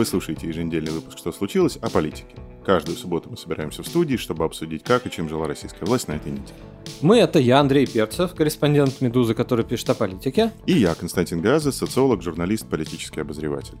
[0.00, 2.34] Вы слушаете еженедельный выпуск «Что случилось?» о политике.
[2.64, 6.12] Каждую субботу мы собираемся в студии, чтобы обсудить, как и чем жила российская власть на
[6.12, 6.54] этой неделе.
[7.02, 10.52] Мы— это я, Андрей Перцев, корреспондент «Медузы», который пишет о политике.
[10.64, 13.76] И я, Константин Газа, социолог, журналист, политический обозреватель.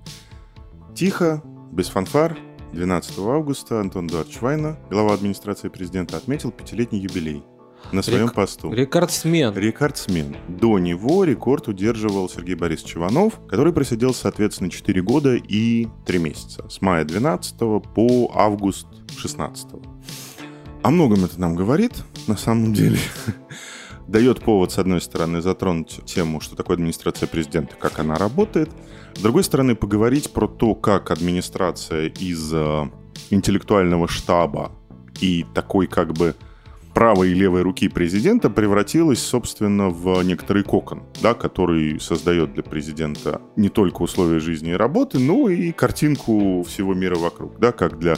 [0.94, 1.42] Тихо,
[1.72, 2.36] без фанфар,
[2.74, 7.42] 12 августа Антон Эдуардович Вайна, глава администрации президента, отметил пятилетний юбилей
[7.92, 8.72] на своем Рек- посту.
[8.72, 9.56] Рекордсмен.
[9.56, 10.36] Рекордсмен.
[10.48, 16.68] До него рекорд удерживал Сергей Борисович Иванов, который просидел, соответственно, 4 года и 3 месяца.
[16.68, 17.56] С мая 12
[17.94, 19.66] по август 16.
[20.82, 21.92] О многом это нам говорит,
[22.26, 22.98] на самом деле.
[24.08, 28.70] Дает повод, с одной стороны, затронуть тему, что такое администрация президента, как она работает.
[29.14, 32.90] С другой стороны, поговорить про то, как администрация из э,
[33.30, 34.72] интеллектуального штаба
[35.20, 36.34] и такой как бы
[36.94, 43.40] правой и левой руки президента превратилась, собственно, в некоторый кокон, да, который создает для президента
[43.56, 48.16] не только условия жизни и работы, но и картинку всего мира вокруг, да, как для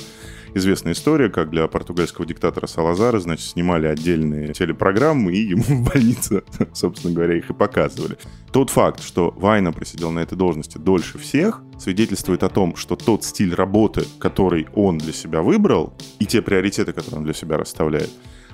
[0.54, 6.42] известная история, как для португальского диктатора Салазара, значит, снимали отдельные телепрограммы и ему в больнице,
[6.72, 8.18] собственно говоря, их и показывали.
[8.52, 13.24] Тот факт, что Вайна просидел на этой должности дольше всех, свидетельствует о том, что тот
[13.24, 18.10] стиль работы, который он для себя выбрал, и те приоритеты, которые он для себя расставляет,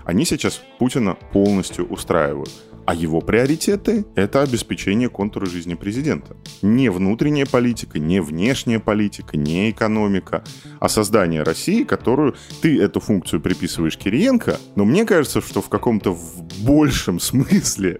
[0.09, 2.51] они сейчас Путина полностью устраивают.
[2.87, 6.34] А его приоритеты– это обеспечение контура жизни президента.
[6.62, 10.43] Не внутренняя политика, не внешняя политика, не экономика,
[10.81, 16.12] а создание России, которую ты эту функцию приписываешь Кириенко, но мне кажется, что в каком-то
[16.15, 17.99] в большем смысле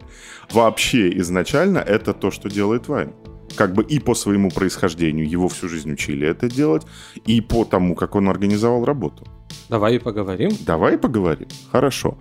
[0.51, 3.13] вообще изначально это то, что делает Вайн
[3.55, 6.85] как бы и по своему происхождению, его всю жизнь учили это делать,
[7.27, 9.27] и по тому, как он организовал работу.
[9.69, 10.51] Давай и поговорим.
[10.67, 11.49] Давай поговорим.
[11.71, 12.19] Хорошо.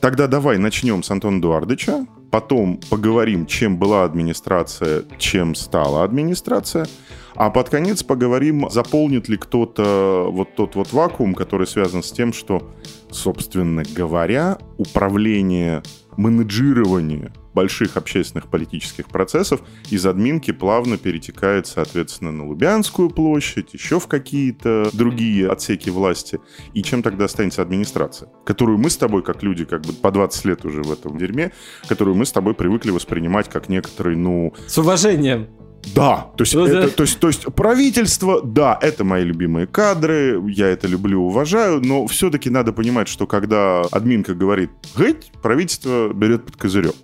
[0.00, 6.86] Тогда давай начнем с Антона Эдуардовича, потом поговорим, чем была администрация, чем стала администрация,
[7.34, 12.32] а под конец поговорим, заполнит ли кто-то вот тот вот вакуум, который связан с тем,
[12.32, 12.70] что,
[13.10, 15.82] собственно говоря, управление,
[16.16, 24.06] менеджирование больших общественных политических процессов из админки плавно перетекает, соответственно, на Лубянскую площадь, еще в
[24.06, 26.40] какие-то другие отсеки власти.
[26.74, 30.44] И чем тогда останется администрация, которую мы с тобой, как люди, как бы по 20
[30.44, 31.52] лет уже в этом дерьме,
[31.88, 34.52] которую мы с тобой привыкли воспринимать как некоторый, ну...
[34.66, 35.59] С уважением.
[35.94, 36.88] Да, то есть, Ну это, да.
[36.88, 42.06] то, есть, то есть правительство, да, это мои любимые кадры, я это люблю, уважаю, но
[42.06, 46.94] все-таки надо понимать, что когда админка говорит «гыть», правительство берет под козырек.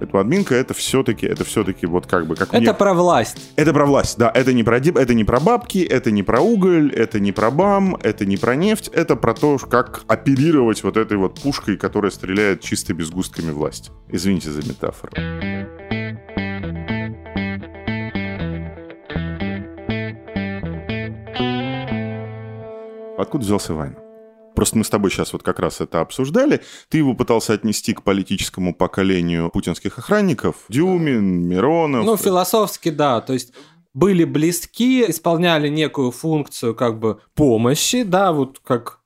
[0.00, 3.36] Поэтому админка это все-таки, это все-таки вот как бы как Это мне- про власть.
[3.54, 6.40] это про власть, да, это не про дип- это не про бабки, это не про
[6.40, 10.96] уголь, это не про бам, это не про нефть, это про то, как оперировать вот
[10.96, 13.90] этой вот пушкой, которая стреляет чисто безгустками власти.
[14.10, 15.12] Извините за метафору.
[23.16, 23.96] Откуда взялся Вайна?
[24.54, 26.62] Просто мы с тобой сейчас вот как раз это обсуждали.
[26.88, 30.56] Ты его пытался отнести к политическому поколению путинских охранников.
[30.68, 32.04] Дюмин, Миронов.
[32.04, 33.20] Ну, философски, да.
[33.20, 33.52] То есть
[33.94, 39.00] были близки, исполняли некую функцию как бы помощи, да, вот как...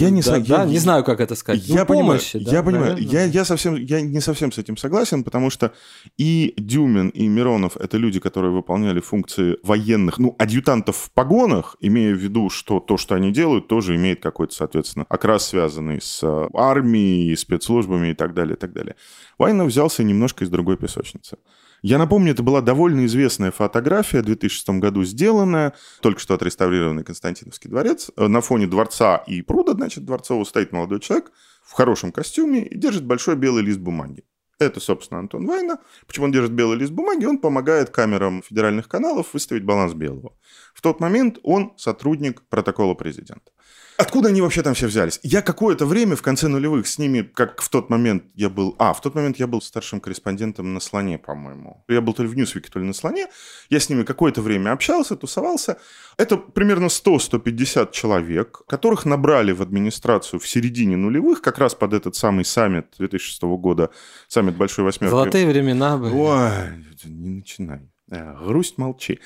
[0.00, 1.62] я не да, знаю, да, я, не знаю, как это сказать.
[1.66, 3.12] Я Ну, понимаю, помощи, да, я понимаю, наверное.
[3.12, 5.72] я, я совсем, я не совсем с этим согласен, потому что
[6.18, 12.14] и Дюмин, и Миронов это люди, которые выполняли функции военных, ну, адъютантов в погонах, имея
[12.14, 16.48] в виду, что то, что они делают, тоже имеет какой-то, соответственно, окрас, связанный с э,
[16.54, 18.96] армией, спецслужбами и так далее, и так далее.
[19.38, 21.38] Вайна взялся немножко из другой песочницы.
[21.82, 27.70] Я напомню, это была довольно известная фотография, в 2006 году сделанная, только что отреставрированный Константиновский
[27.70, 28.10] дворец.
[28.16, 31.30] Э, На фоне дворца и пруда, значит, дворцового стоит молодой человек
[31.64, 34.24] в хорошем костюме и держит большой белый лист бумаги.
[34.58, 35.78] Это, собственно, Антон Вайна.
[36.06, 37.26] Почему он держит белый лист бумаги?
[37.26, 40.32] Он помогает камерам федеральных каналов выставить баланс белого.
[40.72, 43.52] В тот момент он сотрудник протокола президента.
[43.98, 45.18] Откуда они вообще там все взялись?
[45.22, 48.76] Я какое-то время в конце нулевых с ними, как в тот момент я был...
[48.78, 51.84] А, в тот момент я был старшим корреспондентом на «Слоне», по-моему.
[51.88, 53.26] Я был то ли в «Ньюсвике», то ли на «Слоне».
[53.70, 55.78] Я с ними какое-то время общался, тусовался.
[56.18, 62.16] Это примерно 100-150 человек, которых набрали в администрацию в середине нулевых, как раз под этот
[62.16, 63.90] самый саммит 2006 года,
[64.28, 65.10] саммит Большой Восьмерки.
[65.10, 66.12] Золотые времена были.
[66.12, 66.50] Ой,
[67.04, 67.90] не начинай.
[68.10, 69.20] Э, грусть молчи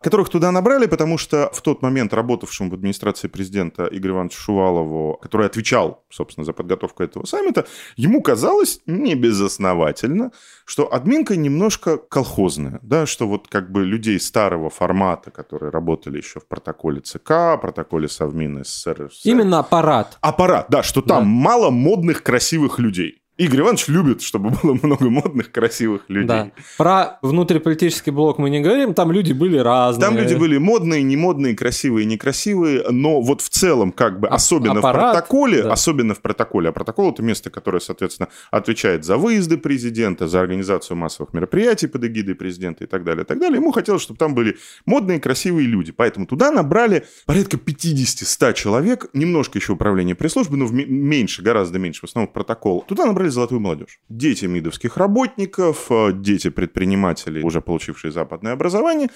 [0.00, 5.18] которых туда набрали, потому что в тот момент работавшему в администрации президента Игорю Ивановичу Шувалову,
[5.22, 7.66] который отвечал, собственно, за подготовку этого саммита,
[7.96, 10.32] ему казалось не безосновательно,
[10.64, 16.40] что админка немножко колхозная, да, что вот как бы людей старого формата, которые работали еще
[16.40, 19.10] в протоколе ЦК, протоколе Совмина СССР.
[19.24, 20.18] Именно аппарат.
[20.20, 21.28] Аппарат, да, что там да.
[21.28, 23.22] мало модных, красивых людей.
[23.38, 26.26] Игорь Иванович любит, чтобы было много модных, красивых людей.
[26.26, 26.50] Да.
[26.78, 30.06] Про внутриполитический блок мы не говорим, там люди были разные.
[30.06, 34.78] Там люди были модные, не модные, красивые, некрасивые, но вот в целом, как бы, особенно
[34.78, 35.72] Аппарат, в протоколе, да.
[35.72, 40.96] особенно в протоколе, а протокол это место, которое, соответственно, отвечает за выезды президента, за организацию
[40.96, 43.60] массовых мероприятий под эгидой президента и так далее, и так далее.
[43.60, 44.56] Ему хотелось, чтобы там были
[44.86, 51.42] модные, красивые люди, поэтому туда набрали порядка 50-100 человек, немножко еще управление пресс-службы, но меньше,
[51.42, 52.82] гораздо меньше, в основном протокол.
[52.88, 54.00] Туда набрали собрали золотую молодежь.
[54.08, 59.08] Дети мидовских работников, э, дети предпринимателей, уже получившие западное образование.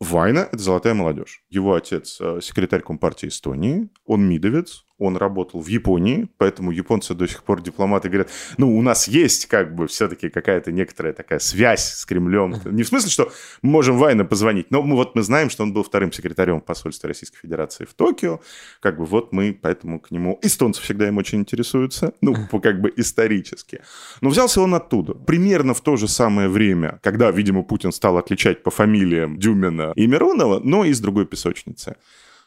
[0.00, 1.42] Вайна– это золотая молодежь.
[1.50, 7.26] Его отец э,– секретарь Компартии Эстонии, он мидовец, он работал в Японии, поэтому японцы до
[7.26, 11.84] сих пор дипломаты говорят, ну, у нас есть как бы все-таки какая-то некоторая такая связь
[11.84, 12.54] с Кремлем.
[12.64, 13.32] Не в смысле, что
[13.62, 17.08] мы можем Вайна позвонить, но мы, вот мы знаем, что он был вторым секретарем посольства
[17.08, 18.40] Российской Федерации в Токио,
[18.80, 20.38] как бы вот мы поэтому к нему...
[20.42, 23.82] Эстонцы всегда им очень интересуются, ну, как бы исторически.
[24.22, 25.12] Но взялся он оттуда.
[25.14, 30.06] Примерно в то же самое время, когда, видимо, Путин стал отличать по фамилиям Дюмина и
[30.06, 31.96] Миронова, но из другой песочницы.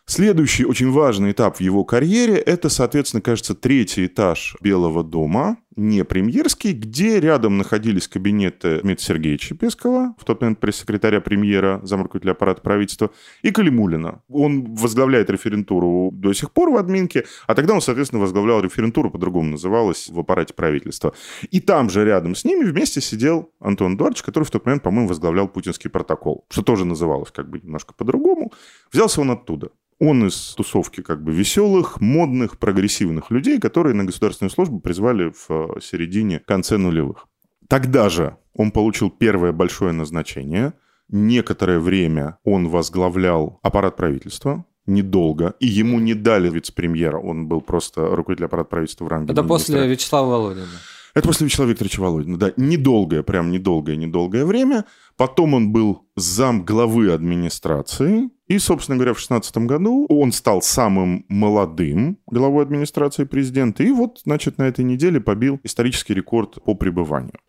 [0.10, 6.04] Следующий очень важный этап в его карьере– это, соответственно, кажется, третий этаж Белого дома, не
[6.04, 12.60] премьерский, где рядом находились кабинеты Дмитрия Сергеевича Пескова, в тот момент пресс-секретаря премьера, замруководителя аппарата
[12.64, 13.12] правительства,
[13.44, 14.24] и Калимулина.
[14.30, 19.52] Он возглавляет референтуру до сих пор в админке, а тогда он, соответственно, возглавлял референтуру, по-другому
[19.52, 21.14] называлась, в аппарате правительства.
[21.52, 25.08] И там же рядом с ними вместе сидел Антон Эдуардович, который в тот момент, по-моему,
[25.08, 28.52] возглавлял путинский протокол, что тоже называлось как бы немножко по-другому.
[28.92, 29.70] Взялся он оттуда.
[30.00, 35.50] Он из тусовки как бы веселых, модных, прогрессивных людей, которые на государственную службу призвали в
[35.50, 37.28] э, середине, конце нулевых.
[37.68, 40.74] Тогда же он получил первое большое назначение.
[41.10, 48.08] Некоторое время он возглавлял аппарат правительства, недолго, и ему не дали вице-премьера, он был просто
[48.16, 49.58] руководитель аппарата правительства в ранге Это министра.
[49.58, 50.68] после Вячеслава Володина.
[51.14, 52.54] Это после Вячеслава Викторовича Володина, да.
[52.58, 54.86] Недолгое, прям недолгое, недолгое время.
[55.18, 58.30] Потом он был зам главы администрации.
[58.48, 63.84] И, собственно говоря, в 2016 году он стал самым молодым главой администрации президента.
[63.84, 67.40] И вот, значит, на этой неделе побил исторический рекорд по пребыванию.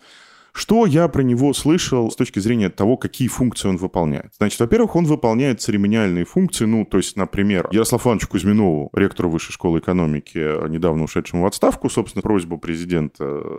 [0.53, 4.33] Что я про него слышал с точки зрения того, какие функции он выполняет?
[4.39, 9.53] Значит, во-первых, он выполняет церемониальные функции, ну, то есть, например, Ярославу Ивановичу Кузьминову, ректору Высшей
[9.53, 13.59] школы экономики, недавно ушедшему в отставку, собственно, просьбу президента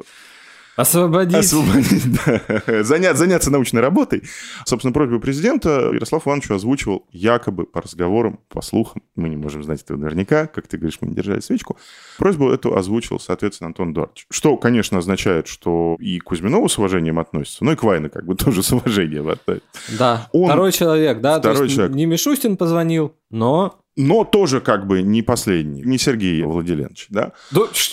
[0.75, 1.35] Освободить.
[1.35, 2.83] Освободить, да.
[2.83, 4.23] Занять, заняться научной работой.
[4.65, 9.81] Собственно, просьбу президента Ярослав Иванович озвучивал якобы по разговорам, по слухам, мы не можем знать
[9.81, 11.77] этого наверняка, как ты говоришь, мы не держали свечку.
[12.18, 14.25] Просьбу эту озвучил, соответственно, Антон Дорч.
[14.29, 18.25] Что, конечно, означает, что и к Кузьминову с уважением относится, но и к Вайне как
[18.25, 19.67] бы тоже с уважением относится.
[19.97, 20.45] Да, Он...
[20.45, 21.39] второй человек, да?
[21.39, 21.95] Второй человек.
[21.95, 27.33] Не Мишустин позвонил, но но тоже как бы не последний, не Сергей Владиленович, да?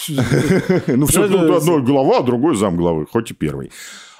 [0.87, 3.71] Ну, все одной глава, а другой зам главы, хоть и первый.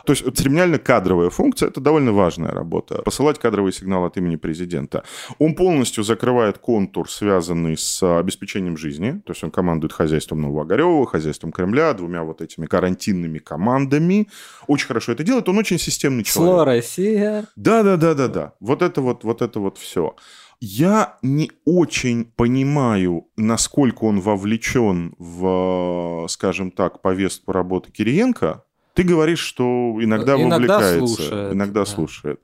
[0.09, 3.03] То есть церемониально-кадровая функция– это довольно важная работа.
[3.03, 5.05] Посылать кадровый сигнал от имени президента.
[5.39, 9.21] Он полностью закрывает контур, связанный с обеспечением жизни.
[9.27, 14.29] То есть он командует хозяйством Новоогарева, хозяйством Кремля, двумя вот этими карантинными командами.
[14.67, 15.47] Очень хорошо это делает.
[15.51, 16.55] Он очень системный человек.
[16.55, 17.45] Сло Россия.
[17.57, 18.55] Да-да-да-да-да.
[18.61, 20.17] Вот это вот, вот это вот все.
[20.61, 28.65] Я не очень понимаю, насколько он вовлечен в, скажем так, повестку работы Кириенко.
[28.95, 29.65] Ты говоришь, что
[30.01, 31.87] иногда, иногда вовлекается, слушает, иногда да.
[31.87, 32.41] слушает.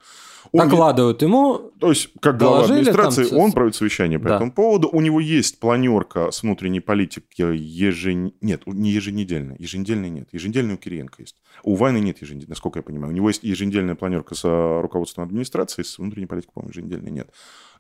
[0.55, 1.73] Он Докладывают ему.
[1.81, 3.39] То есть, как глава администрации, там...
[3.39, 4.37] он проводит совещание по да.
[4.37, 4.89] этому поводу.
[4.93, 8.33] У него есть планерка с внутренней политики ежен...
[8.41, 9.57] Нет, не еженедельная.
[9.59, 10.29] Еженедельной нет.
[10.31, 11.43] Еженедельная у Кириенко есть.
[11.65, 13.13] У Вайны нет еженедельной, насколько я понимаю.
[13.13, 14.45] У него есть еженедельная планерка с
[14.81, 17.31] руководством администрации, с внутренней политикой, по-моему, еженедельной нет.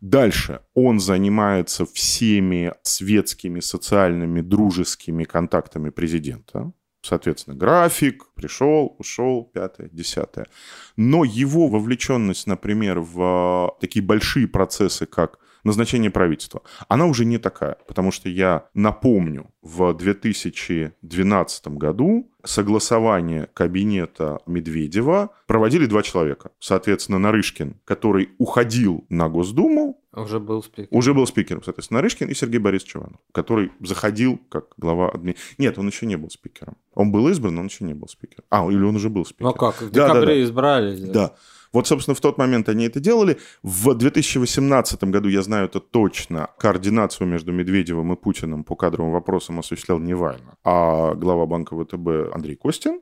[0.00, 6.72] Дальше он занимается всеми светскими, социальными, дружескими контактами президента.
[7.04, 10.46] Соответственно, график, пришел, ушел, пятое, десятое.
[10.96, 16.62] Но его вовлеченность, например, в такие большие процессы, как назначения правительства.
[16.88, 25.86] Она уже не такая, потому что я напомню, в 2012 году согласование кабинета Медведева проводили
[25.86, 26.50] два человека.
[26.60, 30.88] Соответственно, Нарышкин, который уходил на Госдуму, уже был спикером.
[30.92, 35.34] Уже был спикером, соответственно, Нарышкин и Сергей Борисович Иванов, который заходил как глава адми...
[35.58, 36.76] Нет, он еще не был спикером.
[36.94, 38.44] Он был избран, но он еще не был спикером.
[38.50, 39.50] А, или он уже был спикером.
[39.50, 40.42] Ну как, в декабре да, да, да.
[40.42, 41.00] избрались.
[41.00, 41.12] Да.
[41.12, 41.34] да.
[41.74, 43.36] Вот, собственно, в тот момент они это делали.
[43.64, 49.58] В 2018 году, я знаю это точно, координацию между Медведевым и Путиным по кадровым вопросам
[49.58, 53.00] осуществлял не Вайна, а глава банка ВТБ Андрей Костин.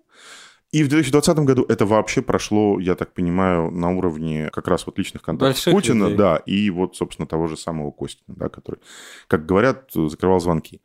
[0.71, 4.97] И в 2020 году это вообще прошло, я так понимаю, на уровне как раз вот
[4.97, 6.17] личных контактов Больших Путина, людей.
[6.17, 8.81] да, и вот, собственно, того же самого Костина, да, который,
[9.27, 10.81] как говорят, закрывал звонки.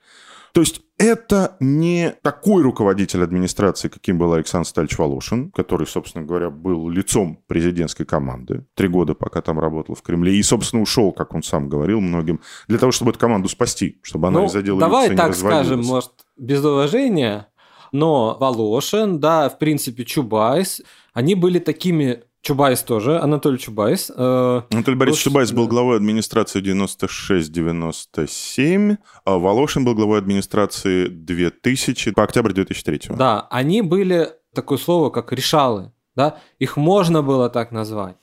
[0.54, 6.50] То есть это не такой руководитель администрации, каким был Александр Стальевич Волошин, который, собственно говоря,
[6.50, 11.36] был лицом президентской команды три года, пока там работал в Кремле, и, собственно, ушел, как
[11.36, 14.80] он сам говорил многим, для того, чтобы эту команду спасти, чтобы она ну, из-за дела
[14.80, 17.48] Давай так скажем, может, без уважения,
[17.92, 20.82] но Волошин, да, в принципе, Чубайс,
[21.14, 24.10] они были такими Чубайс тоже, Анатолий Чубайс.
[24.16, 32.24] Э, Анатолий Борисович Чубайс был главой администрации 96-97, а Волошин был главой администрации 2000 по
[32.24, 33.18] октябрь 2003.
[33.18, 38.16] Да, они были такое слово, как решалы, да, их можно было так назвать.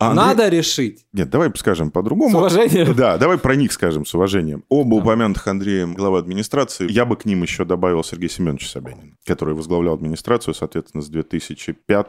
[0.00, 0.26] А Андрей...
[0.26, 1.04] Надо решить.
[1.12, 2.30] Нет, давай скажем по-другому.
[2.30, 2.94] С уважением.
[2.96, 4.64] Да, давай про них скажем с уважением.
[4.70, 5.02] Оба да.
[5.02, 9.92] упомянутых Андреем глава администрации, я бы к ним еще добавил Сергея Семеновича Собянина, который возглавлял
[9.92, 12.06] администрацию, соответственно, с 2005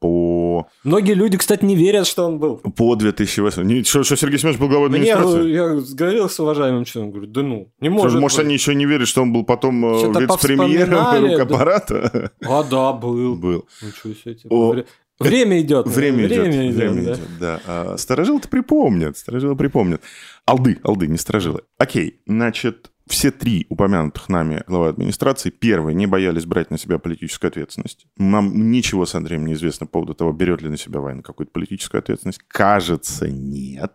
[0.00, 0.66] по...
[0.84, 2.56] Многие люди, кстати, не верят, что он был.
[2.56, 3.62] По 2008.
[3.62, 5.42] Не, что, что Сергей Семенович был главой администрации?
[5.42, 8.74] Мне, я говорил с уважаемым человеком, говорю, да ну, не может что, Может, они еще
[8.74, 12.30] не верят, что он был потом э, вице-премьером рукаппарата?
[12.44, 12.60] Да.
[12.60, 13.36] А, да, был.
[13.36, 13.66] Был.
[13.82, 14.36] Ничего себе.
[14.48, 14.76] О,
[15.18, 15.86] Время идет.
[15.86, 16.72] Время, время идет.
[16.72, 16.74] идет.
[16.74, 17.12] Время да.
[17.14, 17.60] идет, да.
[17.66, 19.16] А, сторожилы-то припомнят.
[19.16, 20.02] Сторожилы припомнят.
[20.44, 21.62] Алды, алды, не сторожилы.
[21.78, 27.48] Окей, значит, все три упомянутых нами главы администрации, первые, не боялись брать на себя политическую
[27.48, 28.06] ответственность.
[28.16, 31.52] Нам ничего с Андреем не известно по поводу того, берет ли на себя война какую-то
[31.52, 32.40] политическую ответственность.
[32.48, 33.92] Кажется, нет.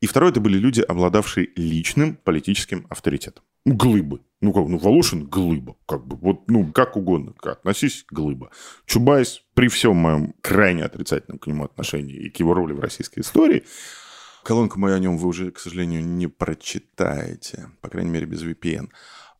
[0.00, 3.42] И второе, это были люди, обладавшие личным политическим авторитетом.
[3.64, 4.20] Глыбы.
[4.44, 5.74] Ну, как, ну, Волошин– глыба.
[5.86, 7.32] Как бы, вот, ну, как угодно.
[7.40, 8.50] Как, относись– глыба.
[8.84, 13.20] Чубайс, при всем моем крайне отрицательном к нему отношении и к его роли в российской
[13.20, 13.64] истории,
[14.44, 17.70] колонку мою о нем вы уже, к сожалению, не прочитаете.
[17.80, 18.90] По крайней мере, без VPN.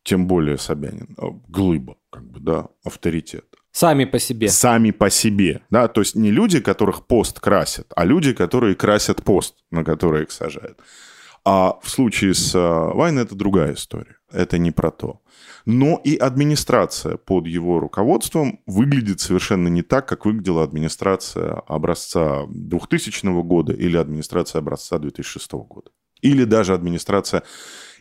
[0.01, 1.15] Тем более Собянин.
[1.19, 3.45] А, глыба, как бы, да, авторитет.
[3.71, 4.47] Сами по себе.
[4.47, 9.21] Сами по себе, да, то есть не люди, которых пост красят, а люди, которые красят
[9.21, 10.79] пост, на который их сажают.
[11.45, 14.17] А в случае с э, Вайн это другая история.
[14.31, 15.21] Это не про то.
[15.65, 23.43] Но и администрация под его руководством выглядит совершенно не так, как выглядела администрация образца 2000
[23.43, 25.91] года или администрация образца 2006 года.
[26.21, 27.43] Или даже администрация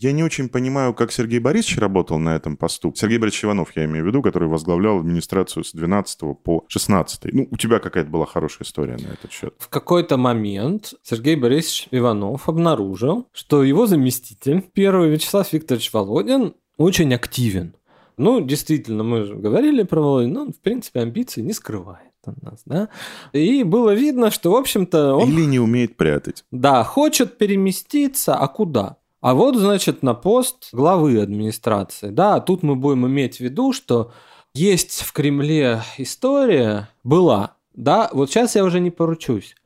[0.01, 2.93] я не очень понимаю, как Сергей Борисович работал на этом посту.
[2.95, 7.33] Сергей Борисович Иванов, я имею в виду, который возглавлял администрацию с 12 по 16.
[7.33, 9.55] Ну, у тебя какая-то была хорошая история на этот счет.
[9.59, 17.15] В какой-то момент Сергей Борисович Иванов обнаружил, что его заместитель, первый Вячеслав Викторович Володин, очень
[17.15, 17.75] активен.
[18.17, 22.63] Ну, действительно, мы же говорили про Володина, он, в принципе, амбиции не скрывает от нас,
[22.67, 22.89] да.
[23.33, 25.29] И было видно, что, в общем-то, он...
[25.29, 26.45] Или не умеет прятать.
[26.51, 28.97] Да, хочет переместиться, а куда?
[29.21, 32.11] А вот, значит, на пост главы администрации.
[32.11, 34.13] Да, тут мы будем иметь в виду, что
[34.55, 39.57] есть в Кремле история, была, да, вот сейчас я уже не поручусь,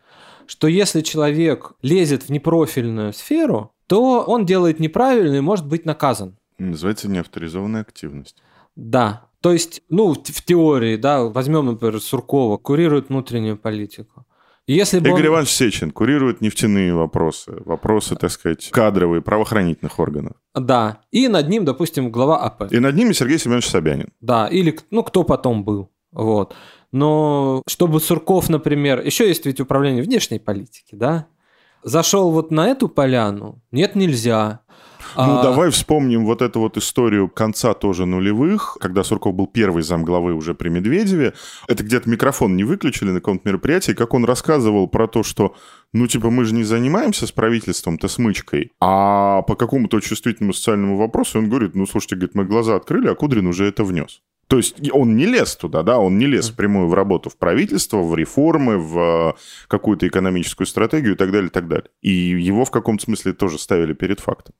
[0.47, 6.37] что если человек лезет в непрофильную сферу, то он делает неправильно и может быть наказан.
[6.59, 8.37] Называется неавторизованная активность.
[8.77, 9.28] Да.
[9.41, 14.27] То есть, ну, в, теории, да, возьмем, например, Суркова, курирует внутреннюю политику.
[14.67, 15.27] Если бы Игорь он...
[15.29, 20.35] Иванович Сечин курирует нефтяные вопросы, вопросы, так сказать, кадровые, правоохранительных органов.
[20.55, 22.71] Да, и над ним, допустим, глава АП.
[22.71, 24.13] И над ними Сергей Семенович Собянин.
[24.21, 26.55] Да, или, ну, кто потом был, вот.
[26.93, 31.29] Но чтобы Сурков, например, еще есть ведь управление внешней политики, да,
[31.83, 34.61] зашел вот на эту поляну, нет, нельзя.
[35.17, 35.43] Ну, а...
[35.43, 40.55] давай вспомним вот эту вот историю конца тоже нулевых, когда Сурков был первый замглавы уже
[40.55, 41.35] при Медведеве.
[41.67, 45.55] Это где-то микрофон не выключили на каком-то мероприятии, как он рассказывал про то, что
[45.93, 51.39] ну, типа, мы же не занимаемся с правительством-то смычкой, а по какому-то чувствительному социальному вопросу
[51.39, 54.21] он говорит, ну, слушайте, говорит, мы глаза открыли, а Кудрин уже это внес.
[54.49, 58.03] То есть он не лез туда, да, он не лез впрямую в работу в правительство,
[58.03, 59.37] в реформы, в
[59.69, 61.91] какую-то экономическую стратегию и так далее, и так далее.
[62.01, 64.55] И его в каком-то смысле тоже ставили перед фактом.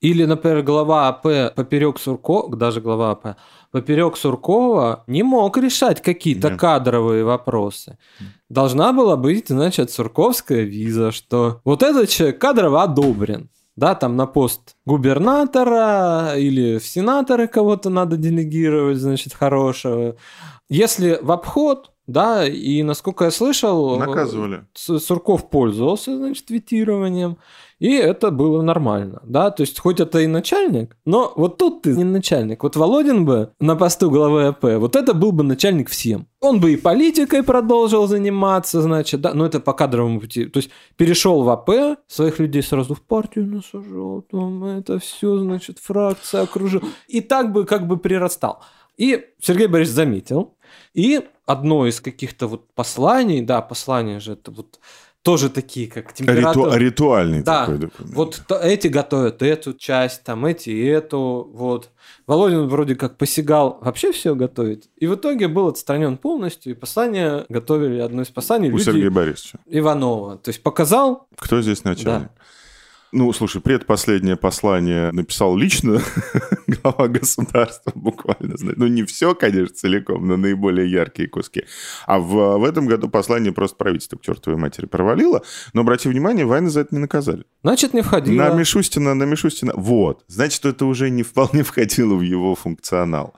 [0.00, 3.36] Или, например, глава АП поперек Суркова, даже глава АП,
[3.70, 6.60] поперек Суркова не мог решать какие-то Нет.
[6.60, 7.98] кадровые вопросы.
[8.48, 13.48] Должна была быть, значит, сурковская виза, что вот этот человек кадрово одобрен.
[13.74, 20.16] Да, там на пост губернатора или в сенаторы кого-то надо делегировать, значит, хорошего.
[20.70, 24.64] Если в обход, да, и насколько я слышал, Наказывали.
[24.74, 27.36] Сурков пользовался, значит, твитированием,
[27.78, 31.94] и это было нормально, да, то есть хоть это и начальник, но вот тут ты
[31.94, 32.62] не начальник.
[32.62, 36.26] Вот Володин бы на посту главы АП, вот это был бы начальник всем.
[36.40, 40.46] Он бы и политикой продолжил заниматься, значит, да, но это по кадровому пути.
[40.46, 45.78] То есть перешел в АП, своих людей сразу в партию насажал, там это все, значит,
[45.78, 46.82] фракция окружил.
[47.08, 48.62] И так бы как бы прирастал.
[48.96, 50.54] И Сергей Борисович заметил,
[50.94, 54.80] и одно из каких-то вот посланий, да, послания же это вот
[55.26, 56.74] тоже такие, как Риту- температура.
[56.76, 58.14] Ритуальный Да, такой документ.
[58.14, 61.90] Вот то- эти готовят эту часть, там эти эту, вот.
[62.26, 64.88] Володин вроде как посягал вообще все готовить.
[64.96, 69.10] И в итоге был отстранен полностью, и послание готовили, одно из посланий У люди Сергея
[69.10, 69.58] Борисовича.
[69.66, 70.38] Иванова.
[70.38, 72.28] То есть показал, Кто здесь начальник?
[73.16, 76.02] Ну, слушай, предпоследнее послание написал лично
[76.66, 78.56] глава государства буквально.
[78.76, 81.64] Ну, не все, конечно, целиком, но наиболее яркие куски.
[82.06, 85.42] А в, в этом году послание просто правительство к чертовой матери провалило.
[85.72, 87.44] Но, обрати внимание, Вайна за это не наказали.
[87.62, 88.36] значит, не входило.
[88.36, 89.72] На Мишустина, на Мишустина.
[89.74, 90.22] Вот.
[90.28, 93.34] Значит, это уже не вполне входило в его функционал.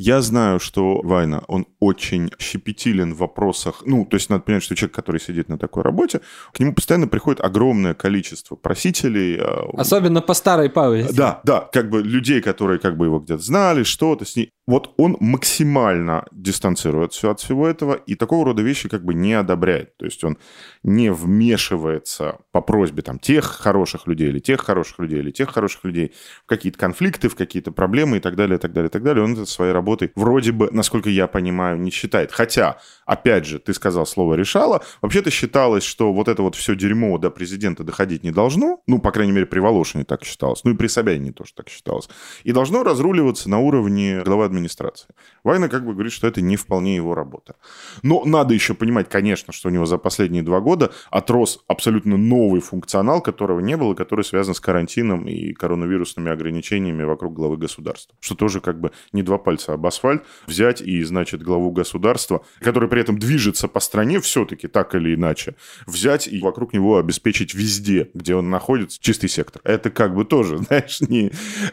[0.00, 3.82] Я знаю, что Вайна, он очень щепетилен в вопросах.
[3.84, 6.20] Ну, то есть надо понять, что человек, который сидит на такой работе,
[6.52, 9.38] к нему постоянно приходит огромное количество просителей.
[9.40, 11.12] а, Особенно по старой памяти.
[11.12, 14.52] да, да, как бы людей, которые как бы его где-то знали, что-то с ней.
[14.68, 19.96] Вот он максимально дистанцируется от всего этого и такого рода вещи как бы не одобряет.
[19.96, 20.36] То есть он
[20.82, 25.84] не вмешивается по просьбе там тех хороших людей или тех хороших людей или тех хороших
[25.84, 26.12] людей
[26.44, 29.24] в какие-то конфликты, в какие-то проблемы и так далее, и так далее, и так далее.
[29.24, 32.30] Он это своей работой вроде бы, насколько я понимаю, не считает.
[32.30, 34.84] Хотя, опять же, ты сказал слово «решала».
[35.00, 38.82] Вообще-то считалось, что вот это вот все дерьмо до президента доходить не должно.
[38.86, 40.62] Ну, по крайней мере, при Волошине так считалось.
[40.64, 42.10] Ну, и при Собянине тоже так считалось.
[42.44, 45.08] И должно разруливаться на уровне главы администрации администрации.
[45.48, 47.56] Вайна как бы говорит, что это не вполне его работа.
[48.02, 52.60] Но надо еще понимать, конечно, что у него за последние два года отрос абсолютно новый
[52.60, 58.14] функционал, которого не было, который связан с карантином и коронавирусными ограничениями вокруг главы государства.
[58.20, 62.90] Что тоже как бы не два пальца об асфальт взять и, значит, главу государства, который
[62.90, 65.54] при этом движется по стране все-таки так или иначе,
[65.86, 69.62] взять и вокруг него обеспечить везде, где он находится, чистый сектор.
[69.64, 71.32] Это как бы тоже, знаешь, не...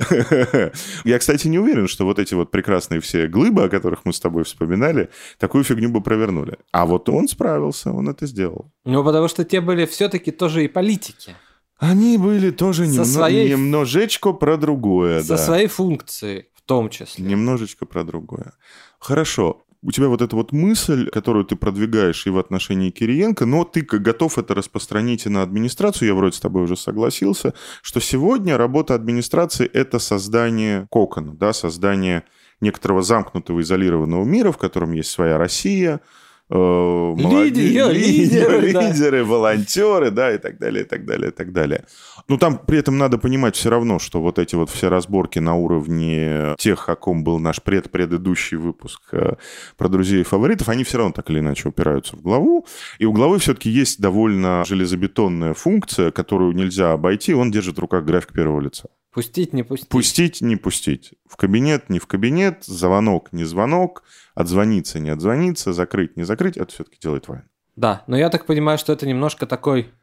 [1.03, 4.19] Я, кстати, не уверен, что вот эти вот прекрасные все глыбы, о которых мы с
[4.19, 6.57] тобой вспоминали, такую фигню бы провернули.
[6.71, 8.71] А вот он справился, он это сделал.
[8.85, 11.35] Ну, потому что те были все-таки тоже и политики.
[11.77, 15.37] Они были тоже немно- своей- немножечко про другое, Со да.
[15.37, 17.25] своей функцией в том числе.
[17.25, 18.53] Немножечко про другое.
[18.99, 19.61] Хорошо.
[19.81, 23.81] У тебя вот эта вот мысль, которую ты продвигаешь и в отношении Кириенко, но ты
[23.81, 28.95] готов это распространить и на администрацию, я вроде с тобой уже согласился, что сегодня работа
[28.95, 32.23] администрации– это создание кокона, да, создание
[32.61, 35.99] некоторого замкнутого, изолированного мира, в котором есть своя Россия,
[36.49, 38.81] э, молоде- Лидеры, лидеры, да.
[38.87, 41.85] лидеры, волонтеры, да, и так далее, и так далее, и так далее.
[42.27, 45.55] Ну, там при этом надо понимать все равно, что вот эти вот все разборки на
[45.55, 49.33] уровне тех, о ком был наш предпредыдущий выпуск э,
[49.77, 52.65] про друзей и фаворитов, они все равно так или иначе упираются в главу.
[52.99, 57.33] И у главы все-таки есть довольно железобетонная функция, которую нельзя обойти.
[57.33, 58.89] Он держит в руках график первого лица.
[59.15, 59.87] Пустить, не пустить.
[59.87, 61.13] Пустить, не пустить.
[61.25, 66.57] В кабинет, не в кабинет, звонок, не звонок, отзвониться, не отзвониться, закрыть, не закрыть.
[66.57, 67.43] Это все-таки делает Вайн.
[67.77, 69.93] Да, но я так понимаю, что это немножко такой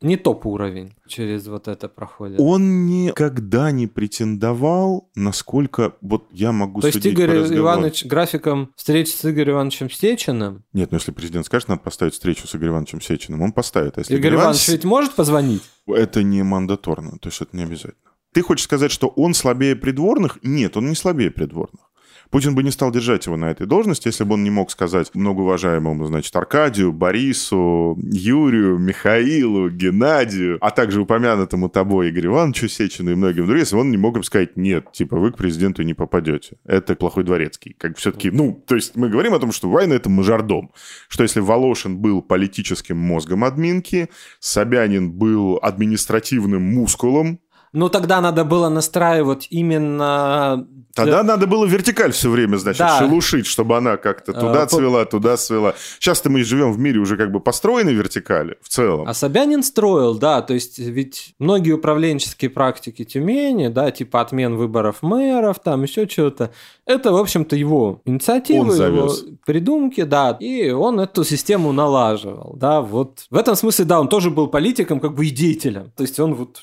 [0.00, 2.40] не топ-уровень через вот это проходит.
[2.40, 7.46] Он никогда не претендовал, насколько вот я могу То есть Игорь.
[7.56, 12.48] Иванович графиком встреч с Игорем Ивановичем Сечиным, Нет, ну если президент скажет, надо поставить встречу
[12.48, 13.96] с Игорем Ивановичем Сечиным, он поставит.
[13.96, 15.62] А если Игорь Иванович ведь может позвонить?
[15.86, 17.94] Это не мандаторно, то есть это не обязательно.
[18.36, 20.38] Ты хочешь сказать, что он слабее придворных?
[20.42, 21.80] Нет, он не слабее придворных.
[22.28, 25.14] Путин бы не стал держать его на этой должности, если бы он не мог сказать
[25.14, 33.14] многоуважаемому, значит, Аркадию, Борису, Юрию, Михаилу, Геннадию, а также упомянутому тобой Игорю Ивановичу Сечину и
[33.14, 36.58] многим другим, если он не мог им сказать, нет, типа, вы к президенту не попадете.
[36.66, 37.74] Это плохой дворецкий.
[37.78, 40.72] Как все-таки, ну, то есть мы говорим о том, что Вайна– это мажордом.
[41.08, 47.40] Что если Волошин был политическим мозгом админки, Собянин был административным мускулом,
[47.76, 50.66] Ну, тогда надо было настраивать именно...
[50.94, 52.98] Тогда надо было вертикаль все время, значит, да.
[52.98, 55.10] шелушить, чтобы она как-то туда а, цвела, по...
[55.10, 55.74] туда цвела.
[55.98, 59.06] Сейчас-то мы живем в мире уже как бы построенной вертикали в целом.
[59.06, 65.02] А Собянин строил, да, то есть ведь многие управленческие практики Тюмени, да, типа отмен выборов
[65.02, 66.52] мэров, там еще что-то,
[66.86, 69.12] это, в общем-то, его инициативы, его
[69.44, 73.26] придумки, да, и он эту систему налаживал, да, вот.
[73.28, 75.92] В этом смысле, да, он тоже был политиком, как бы и деятелем.
[75.94, 76.62] То есть он вот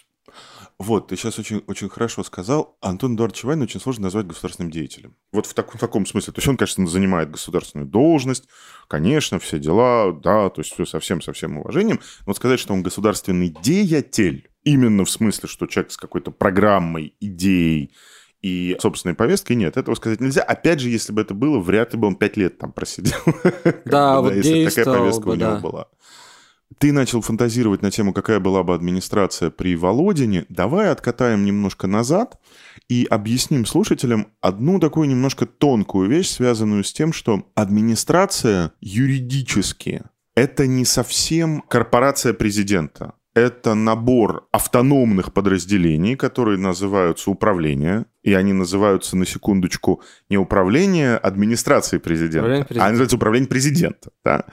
[0.84, 2.78] вот, ты сейчас очень, очень хорошо сказал.
[2.82, 5.16] Антон Эдуардович Вайн очень сложно назвать государственным деятелем.
[5.32, 6.34] Вот в, так, в таком смысле.
[6.34, 8.48] То есть он, конечно, занимает государственную должность,
[8.88, 12.00] конечно, все дела, да, то есть все совсем, со всем уважением.
[12.20, 17.16] Но вот сказать, что он государственный деятель, именно в смысле, что человек с какой-то программой,
[17.20, 17.92] идеей,
[18.42, 20.44] и собственной повесткой нет, этого сказать нельзя.
[20.44, 23.18] Опять же, если бы это было, вряд ли бы он пять лет там просидел.
[23.86, 25.88] Да, вот если такая повестка у него была
[26.78, 30.46] ты начал фантазировать на тему, какая была бы администрация при Володине.
[30.50, 32.40] Давай откатаем немножко назад
[32.90, 40.04] и объясним слушателям одну такую немножко тонкую вещь, связанную с тем, что администрация юридически
[40.36, 43.14] это не совсем корпорация президента.
[43.36, 51.98] Это набор автономных подразделений, которые называются управление, и они называются, на секундочку, не управление администрации
[51.98, 52.86] президента, президента.
[52.86, 54.10] а называется управление президента.
[54.24, 54.46] Да?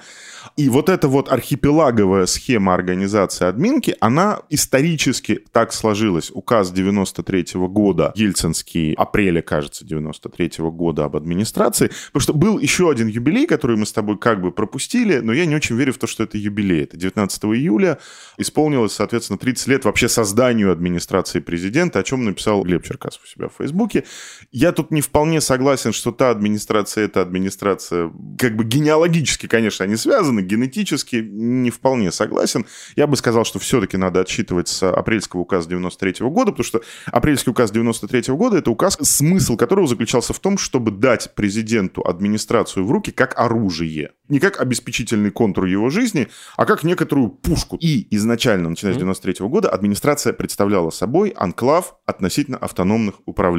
[0.56, 6.30] И вот эта вот архипелаговая схема организации админки, она исторически так сложилась.
[6.32, 11.90] Указ 93 -го года, ельцинский, апреля, кажется, 93 -го года об администрации.
[12.06, 15.46] Потому что был еще один юбилей, который мы с тобой как бы пропустили, но я
[15.46, 16.84] не очень верю в то, что это юбилей.
[16.84, 17.98] Это 19 июля
[18.38, 23.48] исполнилось, соответственно, 30 лет вообще созданию администрации президента, о чем написал Глеб Черкасов у себя
[23.48, 24.04] в Фейсбуке.
[24.52, 29.96] Я тут не вполне согласен, что та администрация, эта администрация, как бы генеалогически, конечно, они
[29.96, 32.66] связаны, генетически не вполне согласен.
[32.96, 36.80] Я бы сказал, что все-таки надо отсчитывать с апрельского указа 93 -го года, потому что
[37.06, 42.02] апрельский указ 93 -го года– это указ, смысл которого заключался в том, чтобы дать президенту
[42.02, 44.10] администрацию в руки как оружие.
[44.28, 47.76] Не как обеспечительный контур его жизни, а как некоторую пушку.
[47.80, 53.49] И изначально, начиная с 93 -го года, администрация представляла собой анклав относительно автономных управлений.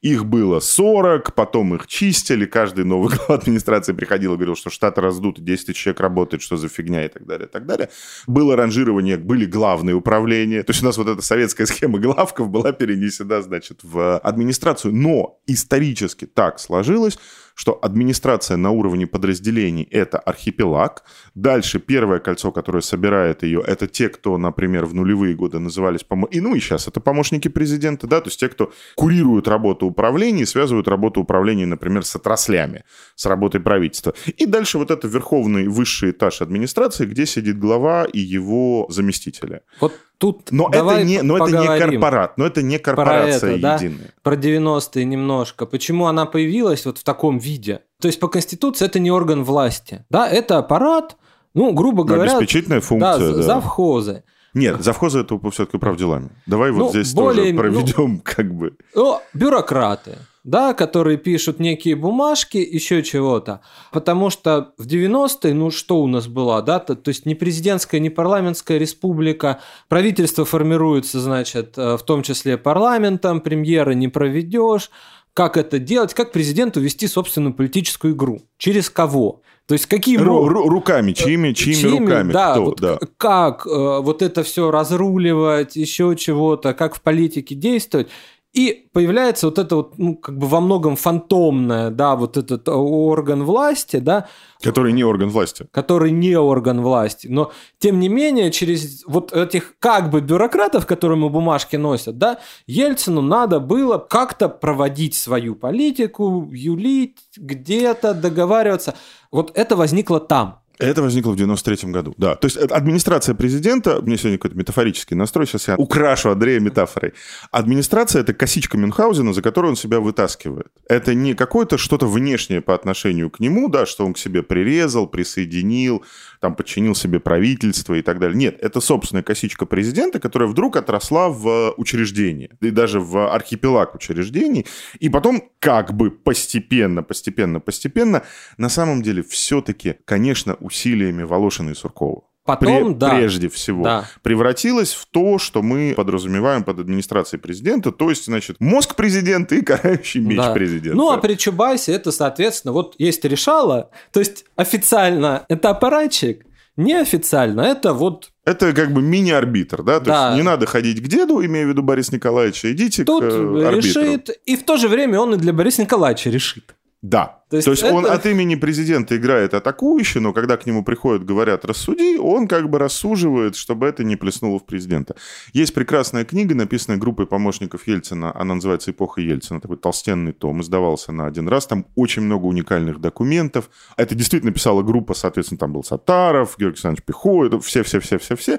[0.00, 5.00] Их было 40, потом их чистили, каждый новый глава администрации приходил и говорил, что штаты
[5.00, 7.88] раздуты, 10 тысяч человек работает, что за фигня и так далее, и так далее.
[8.26, 10.62] Было ранжирование, были главные управления.
[10.62, 14.94] То есть у нас вот эта советская схема главков была перенесена, значит, в администрацию.
[14.94, 17.18] Но исторически так сложилось,
[17.58, 21.02] что администрация на уровне подразделений– это архипелаг.
[21.34, 26.28] Дальше первое кольцо, которое собирает ее, это те, кто, например, в нулевые годы назывались, помо...
[26.28, 30.42] и ну и сейчас это помощники президента, да, то есть те, кто курируют работу управления
[30.42, 32.84] и связывают работу управления, например, с отраслями,
[33.16, 34.14] с работой правительства.
[34.36, 39.62] И дальше вот это верховный высший этаж администрации, где сидит глава и его заместители.
[39.80, 43.84] Вот Тут но это не, но это не корпорат, но это не корпорация про это,
[43.84, 44.06] единая.
[44.06, 44.12] Да?
[44.22, 45.64] Про 90-е немножко.
[45.64, 47.82] Почему она появилась вот в таком виде?
[48.00, 51.16] То есть по конституции это не орган власти, да, это аппарат,
[51.54, 53.42] ну грубо говоря, обеспечительная функция, да, да.
[53.42, 54.24] завхозы.
[54.54, 56.30] Нет, завхозы это все-таки прав делами.
[56.46, 58.76] Давай ну, вот здесь более, тоже проведем ну, как бы.
[58.94, 63.60] Ну, бюрократы да, которые пишут некие бумажки, еще чего-то.
[63.92, 68.00] Потому что в 90-е, ну что у нас было, да, то, то есть не президентская,
[68.00, 74.90] не парламентская республика, правительство формируется, значит, э, в том числе парламентом, премьера не проведешь,
[75.34, 79.42] как это делать, как президенту вести собственную политическую игру, через кого.
[79.66, 82.98] То есть какие Ру- ру- руками, чьими, чьими, чьими руками, да, кто, вот да.
[83.18, 88.08] Как э, вот это все разруливать, еще чего-то, как в политике действовать.
[88.54, 93.44] И появляется вот это вот, ну, как бы во многом фантомное, да, вот этот орган
[93.44, 94.26] власти, да.
[94.62, 95.66] Который не орган власти.
[95.70, 97.28] Который не орган власти.
[97.28, 102.38] Но, тем не менее, через вот этих как бы бюрократов, которые ему бумажки носят, да,
[102.66, 108.94] Ельцину надо было как-то проводить свою политику, юлить, где-то договариваться.
[109.30, 110.62] Вот это возникло там.
[110.78, 112.36] Это возникло в 93 году, да.
[112.36, 117.14] То есть э, администрация президента, мне сегодня какой-то метафорический настрой, сейчас я украшу Андрея метафорой.
[117.50, 120.68] Администрация– это косичка Мюнхгаузена, за которую он себя вытаскивает.
[120.88, 125.08] Это не какое-то что-то внешнее по отношению к нему, да, что он к себе прирезал,
[125.08, 126.04] присоединил,
[126.40, 128.36] там подчинил себе правительство и так далее.
[128.36, 134.66] Нет, это собственная косичка президента, которая вдруг отросла в учреждение, и даже в архипелаг учреждений,
[135.00, 138.22] и потом как бы постепенно, постепенно, постепенно,
[138.58, 142.22] на самом деле все-таки, конечно, усилиями Волошина и Суркова.
[142.44, 143.10] Потом, Пре- да.
[143.10, 144.04] прежде всего, да.
[144.22, 149.60] превратилась в то, что мы подразумеваем под администрацией президента, то есть, значит, мозг президента и
[149.60, 150.54] карающий меч да.
[150.54, 150.96] президента.
[150.96, 156.46] Ну, а при Чубайсе это, соответственно, вот есть решало, то есть официально это аппаратчик,
[156.78, 159.98] неофициально это вот это как бы мини-арбитр, да?
[160.00, 160.26] То Да.
[160.28, 163.66] есть не надо ходить к деду, имея в виду Бориса Николаевича, идите тут к э,
[163.66, 163.76] арбитру.
[163.76, 166.74] решит, и в то же время он и для Бориса Николаевича решит.
[167.00, 167.38] Да.
[167.48, 170.84] То То есть есть, он это- от имени президента играет атакующий, но когда к нему
[170.84, 175.14] приходят, говорят, рассуди, он как бы рассуживает, чтобы это не плеснуло в президента.
[175.54, 181.10] Есть прекрасная книга, написанная группой помощников Ельцина, она называется «Эпоха Ельцина», такой толстенный том, издавался
[181.12, 183.70] на один раз, там очень много уникальных документов.
[183.96, 188.58] Это действительно писала группа, соответственно, там был Сатаров, Георгий Александрович Пихо, все-все-все-все-все.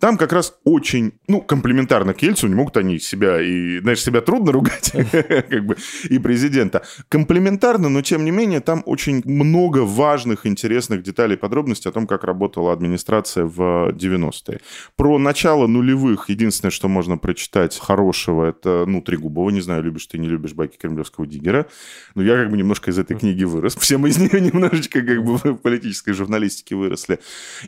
[0.00, 4.22] Там как раз очень, ну, комплементарно к Ельцину, не могут они себя и, знаешь, себя
[4.22, 5.76] трудно ругать, как бы,
[6.08, 6.82] и президента.
[7.10, 12.24] Комплементарно, но тем не менее, там очень много важных, интересных деталей подробностей о том, как
[12.24, 14.60] работала администрация в 90-е.
[14.96, 20.16] Про начало нулевых, единственное, что можно прочитать хорошего, это, ну, Трегубова, не знаю, любишь ты,
[20.16, 21.66] не любишь байки кремлевского диггера,
[22.14, 23.76] но я как бы немножко из этой книги вырос.
[23.76, 27.18] Все мы из нее немножечко как бы в политической журналистике выросли.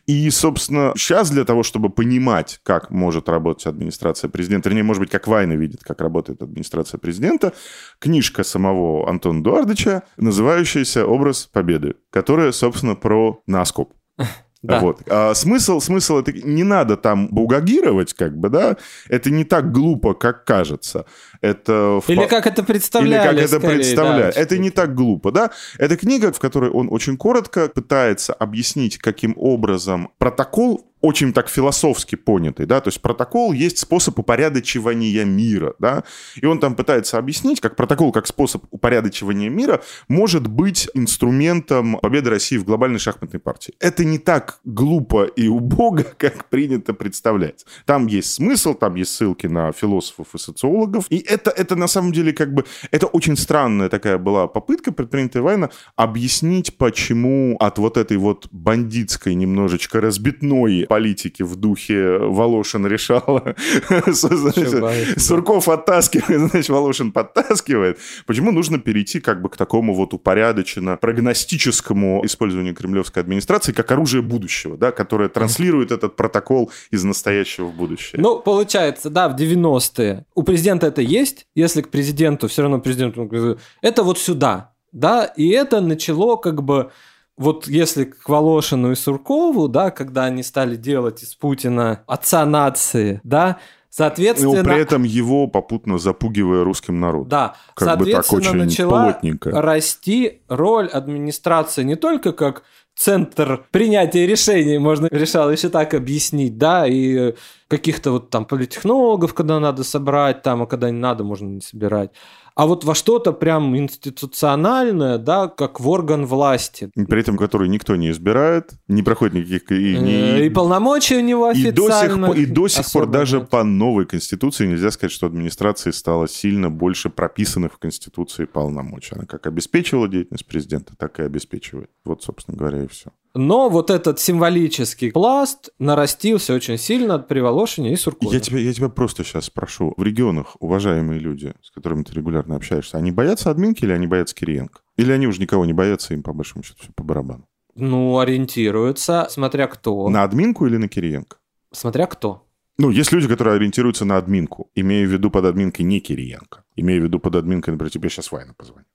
[0.07, 2.22] И, собственно, сейчас для того, чтобы понимать,
[2.63, 7.53] как может работать администрация президента, вернее, может быть, как Вайна видит, как работает администрация президента,
[7.99, 13.93] книжка самого Антона Эдуардовича, называющаяся «Образ победы», которая, собственно, про наскоп.
[14.63, 14.79] Да.
[14.79, 15.03] Вот.
[15.09, 18.77] А смысл, смысл это не надо там бугагировать, как бы, да.
[19.09, 21.05] Это не так глупо, как кажется.
[21.43, 23.29] Это Или как это или представляли.
[23.29, 24.35] как это скорее, представляют.
[24.37, 24.41] да.
[24.41, 25.51] Это не так глупо, да?
[25.77, 32.15] Это книга, в которой он очень коротко пытается объяснить, каким образом протокол очень так философски
[32.15, 36.05] понятый, да, то есть протокол есть способ упорядочивания мира, да,
[36.37, 42.31] и он там пытается объяснить, как протокол, как способ упорядочивания мира может быть инструментом победы
[42.31, 43.75] России в глобальной шахматной партии.
[43.81, 47.67] Это не так глупо и убого, как принято представлять.
[47.85, 52.13] Там есть смысл, там есть ссылки на философов и социологов, и это, это на самом
[52.13, 57.97] деле как бы, это очень странная такая была попытка, предпринятая Вайна, объяснить, почему от вот
[57.97, 63.55] этой вот бандитской, немножечко разбитной политики в духе Волошин решала.
[65.17, 67.99] Сурков оттаскивает, значит, Волошин подтаскивает.
[68.27, 74.23] Почему нужно перейти как бы к такому вот упорядоченно прогностическому использованию кремлевской администрации как оружие
[74.23, 78.21] будущего, да, которое транслирует этот протокол из настоящего в будущее?
[78.21, 80.25] Ну, получается, да, в 90-е.
[80.35, 81.22] У президента это есть,
[81.55, 86.91] если к президенту, все равно президенту, это вот сюда, да, и это начало как бы
[87.37, 93.21] вот если к Волошину и Суркову, да, когда они стали делать из Путина отца нации,
[93.25, 93.57] да, Но
[93.91, 94.63] соответственно...
[94.63, 97.29] при этом его попутно запугивая русским народом.
[97.29, 99.51] Да, Как бы так соответственно, очень начала плотненько.
[99.51, 102.65] расти роль администрации не только как
[103.03, 107.35] центр принятия решений, можно решал еще так объяснить, да, и
[107.67, 112.13] каких-то вот там политтехнологов, когда надо собрать, там, а когда не надо, можно не собирать.
[112.55, 116.91] А вот во что-то прям институциональное, да, как в орган власти.
[116.95, 119.71] При этом который никто не избирает, не проходит никаких...
[119.71, 123.39] И, не- Э, И полномочий у него И до сих, и до сих пор даже
[123.41, 123.49] нет.
[123.51, 129.15] по новой конституции нельзя сказать, что администрации стало сильно больше прописанных в конституции полномочий.
[129.15, 131.91] Она как обеспечивала деятельность президента, так и обеспечивает.
[132.05, 133.11] Вот, собственно говоря, и все.
[133.35, 138.33] Но вот этот символический пласт нарастился очень сильно от Приволошине и Суркова.
[138.33, 139.95] Я тебя, я тебя просто сейчас спрошу.
[139.97, 144.35] В регионах уважаемые люди, с которыми ты регулярно общаешься, они боятся админки или они боятся
[144.35, 144.81] Кириенко?
[144.97, 147.49] Или они уже никого не боятся, им по большому счету все по барабану?
[147.75, 150.11] Ну, ориентируются, смотря кто.
[150.11, 151.39] На админку или на Кириенко?
[151.73, 152.47] Смотря кто.
[152.79, 156.65] Ну, есть люди, которые ориентируются на админку, имея в виду под админкой не Кириенко.
[156.77, 158.87] Имея в виду под админкой, например, тебе сейчас Вайна позвонит.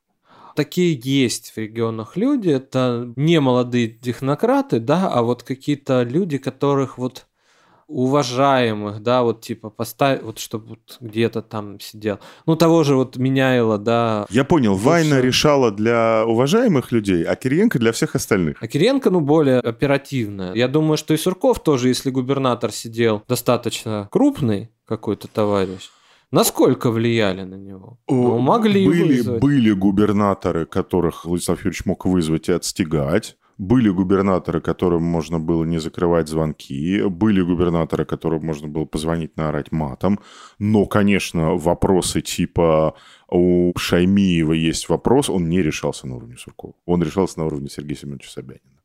[0.58, 2.50] Такие есть в регионах люди.
[2.50, 7.28] Это не молодые технократы, да, а вот какие-то люди, которых вот
[7.88, 12.18] уважаемых, да, вот типа поставить, вот чтобы вот где-то там сидел.
[12.48, 14.26] Ну, того же вот Меняйло, да.
[14.32, 18.58] Я понял, Вот Вайна решала для уважаемых людей, а Кириенко для всех остальных.
[18.60, 20.56] А Кириенко, ну, более оперативная.
[20.56, 25.92] Я думаю, что и Сурков тоже, если губернатор сидел достаточно крупный какой-то товарищ,
[26.32, 28.00] насколько влияли на него?
[28.10, 29.42] Ну, могли были, вызвать.
[29.42, 33.38] были губернаторы, которых Владислав Юрьевич мог вызвать и отстегать.
[33.58, 37.02] Были губернаторы, которым можно было не закрывать звонки.
[37.02, 40.20] Были губернаторы, которым можно было позвонить, наорать матом.
[40.60, 42.94] Но, конечно, вопросы типа
[43.30, 46.74] у Шаймиева есть вопрос, он не решался на уровне Суркова.
[46.86, 48.77] Он решался на уровне Сергея Семеновича Собянина.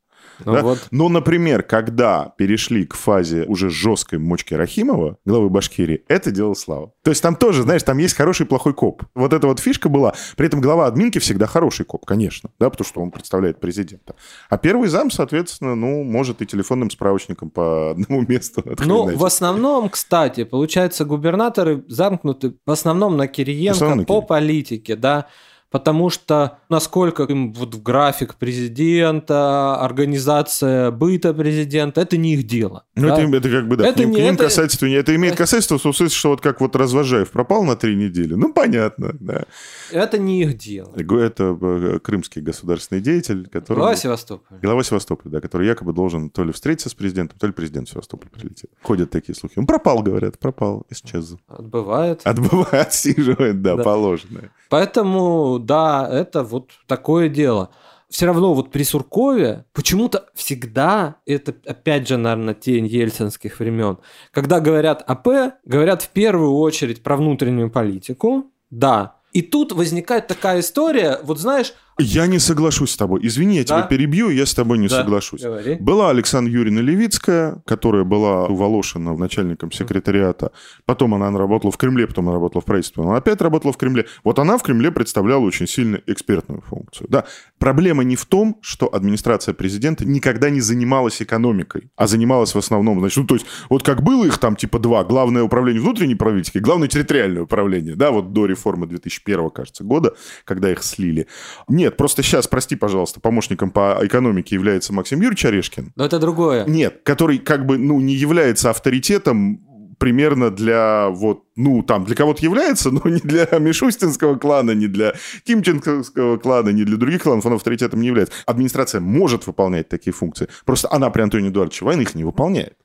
[0.45, 0.63] Ну, Да?
[0.63, 0.79] вот.
[0.91, 6.93] Но, например, когда перешли к фазе уже жесткой мочки Рахимова, главы Башкирии, это делал Слава.
[7.03, 9.03] То есть там тоже, знаешь, там есть хороший и плохой коп.
[9.15, 10.15] Вот эта вот фишка была.
[10.37, 14.15] При этом глава админки всегда хороший коп, конечно, да, потому что он представляет президента.
[14.49, 18.63] А первый зам, соответственно, ну, может и телефонным справочником по одному месту.
[18.85, 24.27] Ну, в основном, кстати, получается, губернаторы замкнуты в основном на Кириенко основном на по Кири-
[24.27, 25.27] политике, да.
[25.73, 32.85] Потому что насколько им вот в график президента, организация быта президента, это не их дело.
[32.95, 33.23] Ну, да?
[33.23, 34.95] это, это как бы, да, Это к ним, не- к ним это- касательство не...
[34.97, 38.35] Это имеет касательство в смысле, что вот как вот Развожаев пропал на три недели.
[38.35, 39.45] Ну, понятно, да.
[39.91, 40.93] Это не их дело.
[40.95, 43.79] Это э, крымский государственный деятель, который...
[43.79, 44.59] Глава Севастополя.
[44.61, 47.93] Глава Севастополя, да, который якобы должен то ли встретиться с президентом, то ли президент в
[47.93, 48.71] Севастополь прилетит.
[48.83, 49.55] Ходят такие слухи.
[49.59, 51.35] Он пропал, говорят, пропал, исчез.
[51.49, 52.21] Отбывает.
[52.25, 53.85] Отбывает, отсиживает, да, Да.
[53.85, 54.51] положенное.
[54.69, 57.71] Поэтому, да, это вот такое дело.
[58.13, 63.97] Все равно вот при Суркове почему-то всегда, это опять же, наверное, тень ельцинских времен,
[64.33, 69.17] когда говорят АП, говорят в первую очередь про внутреннюю политику, да.
[69.33, 71.73] И тут возникает такая история, вот знаешь...
[71.99, 73.21] Я не соглашусь с тобой.
[73.23, 73.67] Извини, я Да?
[73.67, 75.43] тебя перебью, я с тобой не Да, соглашусь.
[75.43, 75.77] Говори.
[75.79, 80.53] Была Александра Юрьевна Левицкая, которая была у Волошина начальником секретариата.
[80.87, 83.03] Потом она работала в Кремле, потом она работала в правительстве.
[83.03, 84.07] Она опять работала в Кремле.
[84.25, 87.07] Вот она в Кремле представляла очень сильно экспертную функцию.
[87.11, 87.25] Да.
[87.59, 93.01] Проблема не в том, что администрация президента никогда не занималась экономикой, а занималась в основном,
[93.01, 96.59] значит, ну, то есть, вот как было их там типа два, главное управление внутренней политики,
[96.59, 101.27] главное территориальное управление, да, вот до реформы 2001, кажется, года, когда их слили.
[101.69, 105.93] Нет, просто сейчас, прости, пожалуйста, помощником по экономике является Максим Юрьевич Орешкин.
[105.97, 106.65] Но это другое.
[106.67, 109.61] Нет, который как бы, ну, не является авторитетом
[110.03, 115.15] примерно для вот, ну, там, для кого-то является, но не для Мишустинского клана, не для
[115.45, 118.35] Кимченковского клана, не для других кланов, он авторитетом не является.
[118.45, 122.77] Администрация может выполнять такие функции, просто она при Антоне Эдуардовиче войны их не выполняет.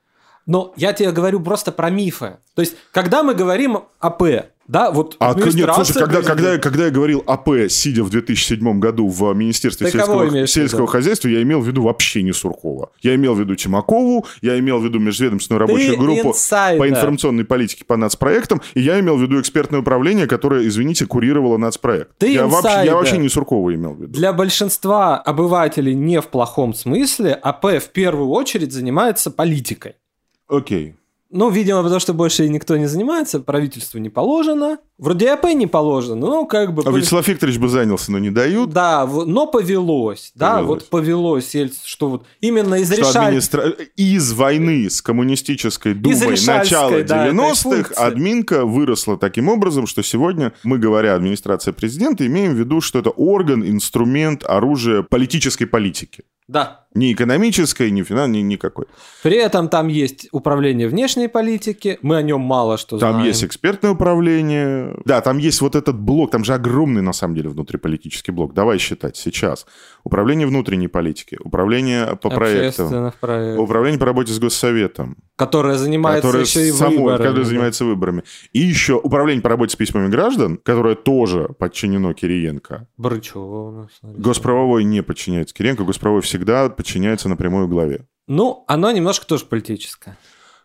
[0.45, 2.37] Но я тебе говорю просто про мифы.
[2.53, 4.21] То есть, когда мы говорим АП,
[4.67, 8.79] да, вот А нет, слушай, когда, когда, я- когда я говорил АП, сидя в 2007
[8.79, 12.91] году в Министерстве Ты кого сельского, сельского хозяйства, я имел в виду вообще не Суркова.
[13.01, 16.79] Я имел в виду Тимакову, я имел в виду межведомственную рабочую Ты группу инсайдер.
[16.79, 21.57] по информационной политике по нацпроектам, и я имел в виду экспертное управление, которое, извините, курировало
[21.57, 22.11] нацпроект.
[22.17, 24.13] Ты я, вообще, я вообще не Суркова имел в виду.
[24.13, 29.93] Для большинства обывателей не в плохом смысле АП в первую очередь занимается политикой.
[30.49, 30.95] Окей.
[31.29, 34.77] Ну, видимо, потому что больше никто не занимается, правительству не положено.
[34.97, 36.81] Вроде АП не положено, но как бы...
[36.85, 38.71] А Вячеслав Викторович бы занялся, но не дают.
[38.71, 40.67] Да, но повелось, да, Повелось.
[40.69, 46.29] вот повелось, Ельц- что вот именно из Что решаль- администра- из войны с коммунистической думой
[46.47, 47.93] начала да, этой 90-х функции.
[48.01, 53.09] админка выросла таким образом, что сегодня мы, говоря администрация президента, имеем в виду, что это
[53.11, 56.23] орган, инструмент, оружие политической политики.
[56.47, 56.85] Да.
[56.95, 58.85] Не экономической, не финансовой, ни никакой.
[59.21, 63.27] При этом там есть управление внешней политики, мы о нем мало что Там знаем.
[63.27, 64.95] есть экспертное управление.
[65.05, 68.53] Да, там есть вот этот блок, там же огромный на самом деле внутриполитический блок.
[68.53, 69.67] Давай считать сейчас.
[70.03, 76.45] Управление внутренней политики, управление по проектам, проектов, управление по работе с Госсоветом, которое занимается которое
[76.45, 77.27] еще и само- выборами.
[77.27, 78.23] которое занимается выборами.
[78.53, 82.87] И еще управление по работе с письмами граждан, которое тоже подчинено Кириенко.
[82.97, 83.89] Брычева у нас.
[84.01, 86.36] Госправовой не подчиняется Кириенко, Госправовой всегда
[86.75, 88.07] подчиняется напрямую главе.
[88.27, 90.17] Ну, оно немножко тоже политическое.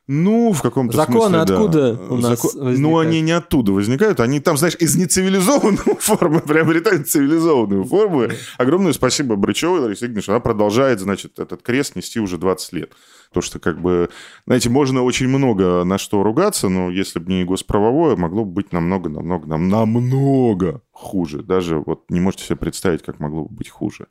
[0.09, 1.55] Ну, в каком-то Законы смысле, да.
[1.55, 3.07] откуда у нас Ну, возникают?
[3.09, 4.19] они не оттуда возникают.
[4.19, 8.25] Они там, знаешь, из нецивилизованной формы приобретают цивилизованную форму.
[8.59, 12.93] Огромное спасибо Брычевой Ларисе что она продолжает, значит, этот крест нести уже 20 лет.
[13.33, 14.11] То, что, как бы,
[14.45, 18.73] знаете, можно очень много на что ругаться, но если бы не госправовое, могло бы быть
[18.73, 21.45] намного, намного, нам- намного хуже.
[21.45, 24.09] Даже вот не можете себе представить, как могло бы быть хуже.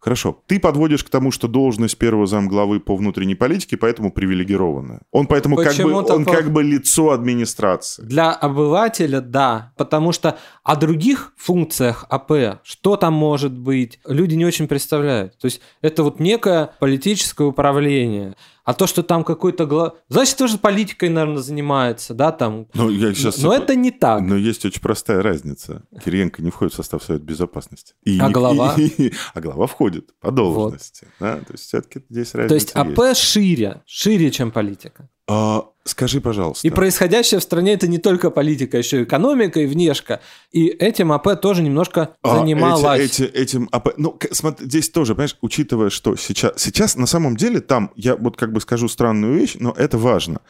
[0.00, 0.42] Хорошо.
[0.46, 5.02] Ты подводишь к тому, что должность первого замглавы по внутренней политике, поэтому привилегированная.
[5.10, 8.02] Он поэтому как бы, он по- как бы лицо администрации.
[8.02, 9.72] Для обывателя, да.
[9.76, 15.38] Потому что о других функциях АП, что там может быть, люди не очень представляют.
[15.38, 18.36] То есть это вот некое политическое управление.
[18.64, 19.94] А то, что там какой-то глав...
[20.08, 22.66] Значит, тоже политикой, наверное, занимается, да, там.
[22.74, 23.38] Ну, я сейчас...
[23.38, 24.20] Но это не так.
[24.22, 25.82] Но есть очень простая разница.
[26.04, 27.94] Кириенко не входит в состав Совета Безопасности.
[28.04, 28.74] И А не- глава?
[28.78, 31.06] и- а глава входит по должности.
[31.18, 31.36] Да?
[31.36, 35.08] То есть все-таки здесь разница То есть АП шире, шире, чем политика.
[35.32, 36.66] А, скажи, пожалуйста.
[36.66, 40.20] И происходящее в стране это не только политика, еще и экономика и внешка.
[40.50, 43.00] И этим АП тоже немножко А, занималась.
[43.00, 47.36] эти- эти- этим, АП ну, смотри, здесь тоже, понимаешь, учитывая, что сейчас, сейчас на самом
[47.36, 50.40] деле там, я вот как бы скажу странную вещь, но это важно.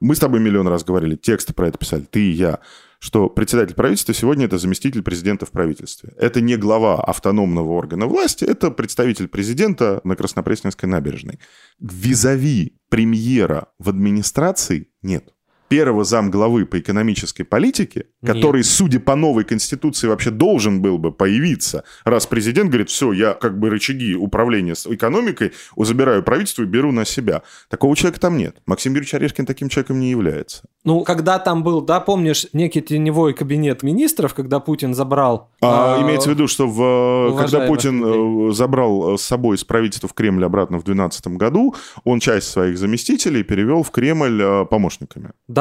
[0.00, 2.60] Мы с тобой миллион раз говорили, тексты про это писали, ты и я,
[3.00, 6.12] что председатель правительства сегодня это заместитель президента в правительстве.
[6.16, 11.38] Это не глава автономного органа власти, это представитель президента на Краснопресненской набережной.
[11.78, 15.34] Визави премьера в администрации нет.
[15.70, 18.34] Первого замглавы по экономической политике, Нет.
[18.34, 23.34] который, судя по новой конституции, вообще должен был бы появиться, раз президент говорит, все, я
[23.34, 27.42] как бы рычаги управления экономикой забираю правительство и беру на себя.
[27.68, 28.56] Такого человека там нет.
[28.66, 30.64] Максим Юрьевич Орешкин таким человеком не является.
[30.84, 35.50] Ну, когда там был, да, помнишь, некий теневой кабинет министров, когда Путин забрал...
[35.62, 38.50] А, э, имеется в виду, что в, когда уважаемых Путин людей.
[38.50, 42.76] э, забрал с собой из правительства в Кремль обратно в 2012 году, он часть своих
[42.76, 45.30] заместителей перевел в Кремль э, помощниками.
[45.48, 45.59] Да.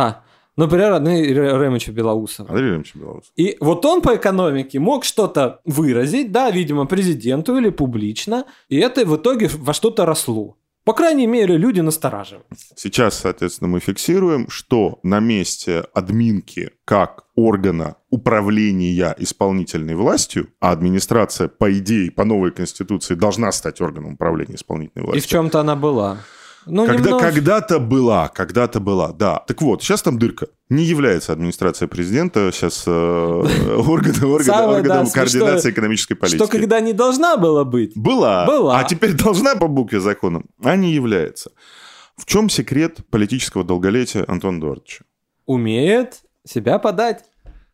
[0.58, 2.50] Например, Андрей Ремовича Белоусова.
[2.50, 3.32] Андрей Ильич Белоус.
[3.38, 9.06] И вот он по экономике мог что-то выразить, да, видимо, президенту или публично, и это
[9.06, 10.58] в итоге во что-то росло.
[10.86, 12.74] По крайней мере, люди настораживаются.
[12.76, 21.48] Сейчас, соответственно, мы фиксируем, что на месте админки как органа управления исполнительной властью, а администрация,
[21.48, 25.30] по идее, по новой конституции должна стать органом управления исполнительной И в властью.
[25.30, 26.18] чем-то она была.
[26.70, 29.40] Ну, Когда, немножко- Когда-то была, когда-то была, да.
[29.48, 30.48] Так вот, сейчас там дырка.
[30.70, 32.92] Не является администрация президента сейчас э,
[33.88, 36.38] органом, органом, Самое, да, органом смешное, координации экономической политики.
[36.38, 37.98] Что когда не должна была быть.
[37.98, 38.80] Была, Была.
[38.80, 41.52] а теперь должна по букве закона, а не является.
[42.16, 45.06] В чем секрет политического долголетия Антона Эдуардовича?
[45.46, 47.24] Умеет себя подать.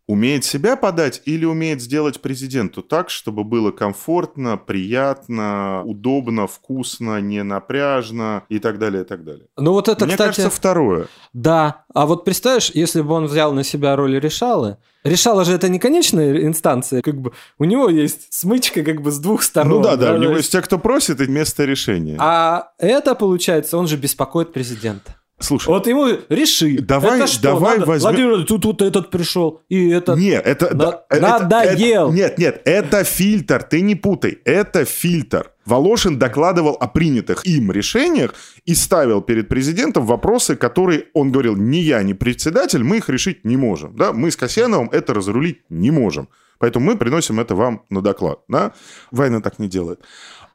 [0.08, 7.42] Умеет себя подать или умеет сделать президенту так, чтобы было комфортно, приятно, удобно, вкусно, не
[7.44, 9.48] напряжно и так далее, и так далее.
[9.58, 11.08] Ну вот это, Мне кстати, кажется, второе.
[11.34, 11.86] да.
[11.94, 15.80] А вот представляешь, если бы он взял на себя роль решалы, решала же это не
[15.80, 19.72] конечная инстанция, как бы у него есть смычка как бы с двух сторон.
[19.72, 22.18] Ну да, да, у то него есть те, кто просит, и место решения.
[22.20, 25.16] А это, получается, он же беспокоит президента.
[25.40, 26.78] Слушай, Вот ему реши.
[26.80, 27.90] Давай- это что, давай надо?
[27.92, 30.18] возьмем- Владимир, тут вот этот пришел, и этот...
[30.18, 30.74] Нет, это...
[30.74, 32.08] На- да, надоел.
[32.08, 35.52] это- нет, нет, это фильтр, ты не путай, это фильтр.
[35.66, 38.34] Волошин докладывал о принятых им решениях
[38.66, 43.44] и ставил перед президентом вопросы, которые он говорил, не я, не председатель, мы их решить
[43.44, 43.96] не можем.
[43.98, 44.14] Да?
[44.14, 46.30] Мы с Касьяновым это разрулить не можем.
[46.60, 48.40] Поэтому мы приносим это вам на доклад.
[48.48, 48.72] Да?
[49.12, 50.00] Война так не делает.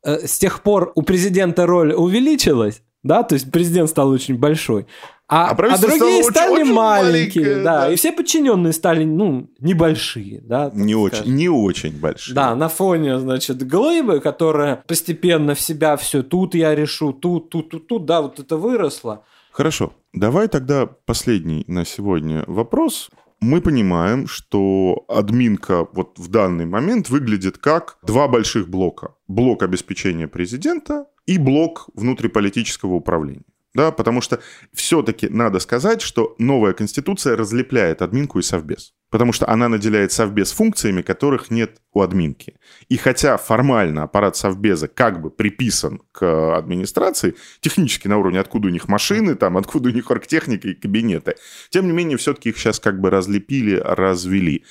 [0.03, 4.87] Э, С тех пор у президента роль увеличилась, да, то есть президент стал очень большой,
[5.29, 7.93] а, А а, другие стали очень- очень маленькие, маленькое, да, да.
[7.93, 10.71] и все подчиненные стали, ну, небольшие, да.
[10.75, 11.37] Не очень, скажем.
[11.37, 12.35] не очень большие.
[12.35, 17.71] Да, на фоне, значит, глыбы, которая постепенно в себя все, тут я решу, тут, тут,
[17.71, 19.25] тут, тут, да, вот это выросло.
[19.53, 23.09] Хорошо, давай тогда последний на сегодня вопрос.
[23.43, 29.14] Мы понимаем, что админка вот в данный момент выглядит как два больших блока.
[29.28, 33.50] Блок обеспечения президента и блок внутриполитического управления.
[33.73, 34.41] Да, потому что
[34.73, 38.95] все-таки надо сказать, что новая конституция разлепляет админку и совбез.
[39.11, 42.57] Потому что она наделяет совбез функциями, которых нет у админки.
[42.89, 48.71] И хотя формально аппарат совбеза как бы приписан к администрации, технически на уровне, откуда у
[48.71, 51.37] них машины, там, откуда у них оргтехника и кабинеты,
[51.71, 54.64] тем не менее, все-таки их сейчас как бы разлепили, развели.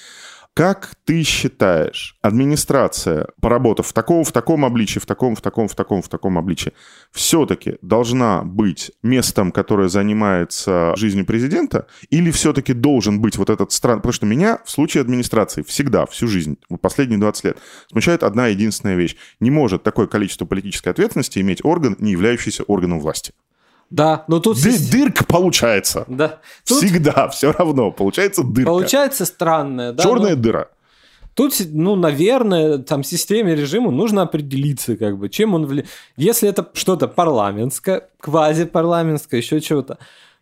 [0.59, 5.73] Как ты считаешь, администрация, поработав в таком, в таком обличии, в таком, в таком, в
[5.73, 6.73] таком, в таком обличии,
[7.13, 13.99] все-таки должна быть местом, которое занимается жизнью президента, или все-таки должен быть вот этот стран...
[13.99, 17.57] Потому что меня в случае администрации всегда, всю жизнь, последние 20 лет,
[17.89, 19.15] смущает одна единственная вещь.
[19.39, 23.31] Не может такое количество политической ответственности иметь орган, не являющийся органом власти.
[23.89, 24.61] Да, но тут...
[24.61, 26.05] Ды- дырка получается.
[26.07, 26.39] Да.
[26.65, 27.91] Тут Всегда, все равно.
[27.91, 28.69] Получается дырка.
[28.69, 30.03] получается странное, да.
[30.03, 30.67] Черная ну, дыра.
[31.33, 35.89] Тут, ну, наверное, там системе режиму нужно определиться, как бы, чем он влияет.
[36.17, 39.99] Если это что-то парламентское, квазипарламентское, еще чего-то,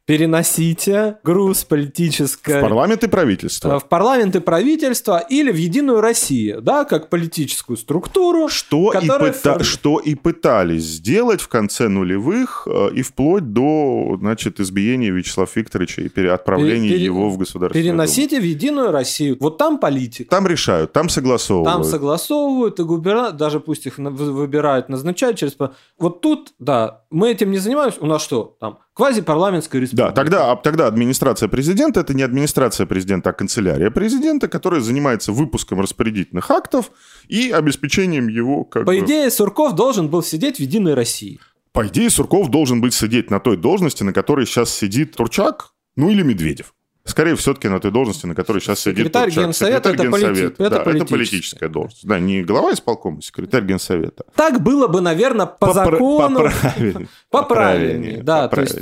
[0.08, 3.78] переносите груз политическое В парламент и правительство.
[3.80, 8.48] в парламент и правительство или в Единую Россию, да, как политическую структуру.
[8.48, 14.62] Что и, пыта- что и пытались сделать в конце нулевых э, и вплоть до, значит,
[14.62, 18.04] избиения Вячеслава Викторовича и переотправления Пере- его в Государственную Думу.
[18.04, 19.36] Переносите в Единую Россию.
[19.42, 20.30] Вот там политика.
[20.30, 21.74] Там решают, там согласовывают.
[21.74, 25.58] Там согласовывают, и губернатор, даже пусть их выбирают, назначают через...
[26.00, 28.00] Вот тут, да, мы этим не занимаемся.
[28.02, 28.58] У нас что?
[28.60, 30.10] Там квазипарламентская республика.
[30.10, 35.32] Да, тогда, а тогда администрация президента это не администрация президента, а канцелярия президента, которая занимается
[35.32, 36.92] выпуском распорядительных актов
[37.28, 41.40] и обеспечением его как По бы- идее, Сурков должен был сидеть в Единой России.
[41.72, 46.10] По идее, Сурков должен быть сидеть на той должности, на которой сейчас сидит Турчак, ну
[46.10, 46.74] или Медведев.
[47.08, 49.46] Скорее, все-таки на той должности, на которой сейчас сидит Секретарь Турчак.
[49.46, 51.16] Генсовета это полити- это да, это политическая.
[51.16, 52.06] политическая должность.
[52.06, 54.26] Да, не глава исполкома, а секретарь Генсовета.
[54.36, 56.40] Так было бы, наверное, по, Попра- закону.
[56.44, 57.08] поправильнее.
[57.32, 58.80] Поправильнее, да, то есть-.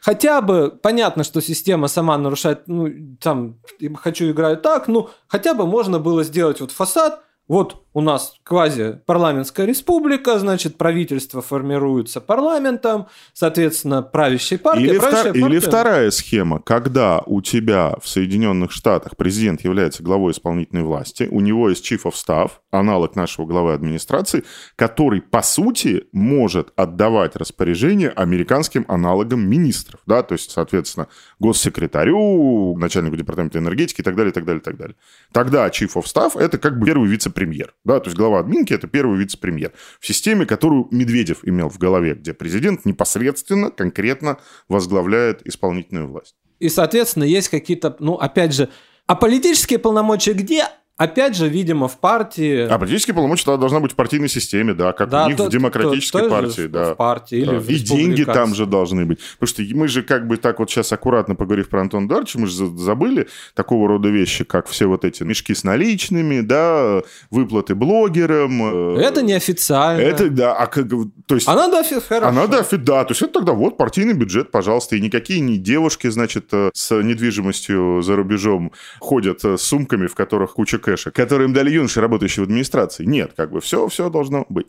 [0.00, 2.88] Хотя бы понятно, что система сама нарушает, ну,
[3.20, 3.56] там,
[3.96, 9.64] хочу играю так, ну, хотя бы можно было сделать вот фасад, вот у нас квази-парламентская
[9.64, 14.90] республика, значит, правительство формируется парламентом, соответственно, правящей партией.
[14.90, 20.02] Или, правящая втор- партия- или вторая схема, когда у тебя в Соединенных Штатах президент является
[20.02, 24.44] главой исполнительной власти, у него есть chief of staff, аналог нашего главы администрации,
[24.76, 33.16] который, по сути, может отдавать распоряжение американским аналогам министров, да, то есть, соответственно, госсекретарю, начальнику
[33.16, 34.96] департамента энергетики и так далее, и так далее, и так далее.
[35.32, 38.88] Тогда chief of staff– это как бы первый вице-премьер, да, то есть глава админки– это
[38.88, 46.08] первый вице-премьер в системе, которую Медведев имел в голове, где президент непосредственно, конкретно возглавляет исполнительную
[46.08, 46.34] власть.
[46.58, 48.70] И, соответственно, есть какие-то, ну, опять же,
[49.06, 50.64] а политические полномочия где?
[50.98, 52.66] Опять же, видимо, в партии.
[52.66, 55.44] А политические полномочия тогда должна быть в партийной системе, да, как Да, у них то-
[55.44, 56.94] в демократической то- же партии, да.
[56.94, 57.58] в партии или Да.
[57.60, 59.18] в И деньги там же должны быть.
[59.38, 62.46] Потому что мы же как бы так вот сейчас аккуратно поговорив про Антона Дарча, мы
[62.46, 67.74] же за- забыли такого рода вещи, как все вот эти мешки с наличными, да, выплаты
[67.74, 68.96] блогерам.
[68.96, 70.00] э, Это неофициально.
[70.00, 70.88] Это, да, а как,
[71.26, 71.46] то есть...
[71.46, 72.26] А надо хорошо.
[72.26, 76.08] А надо, да, то есть это тогда вот партийный бюджет, пожалуйста, и никакие не девушки,
[76.08, 81.46] значит, э, с недвижимостью за рубежом ходят э, с сумками, в которых куча кэша, которые
[81.48, 83.04] им дали юноши, работающие в администрации.
[83.04, 84.66] Нет, как бы все, все должно быть.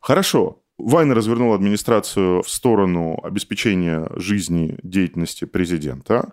[0.00, 0.62] Хорошо.
[0.78, 6.32] Вайна развернул администрацию в сторону обеспечения жизни, деятельности президента.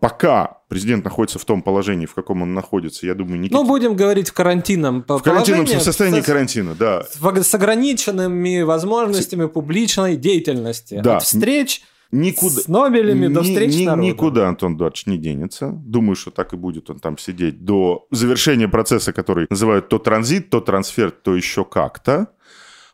[0.00, 3.56] Пока президент находится в том положении, в каком он находится, я думаю, никаких...
[3.56, 7.02] Ну, будем говорить в карантинном в карантинном состоянии с- карантина, да.
[7.04, 11.00] с- с ограниченными возможностями публичной деятельности.
[11.02, 11.16] Да.
[11.16, 11.82] От встреч
[12.12, 12.60] Никуда...
[12.60, 14.04] с Нобелями до Ни- встреч ни- с народом.
[14.06, 15.70] Никуда Антон Дорч не денется.
[15.84, 20.50] Думаю, что так и будет он там сидеть до завершения процесса, который называют то транзит,
[20.50, 22.28] то трансфер, то еще как-то.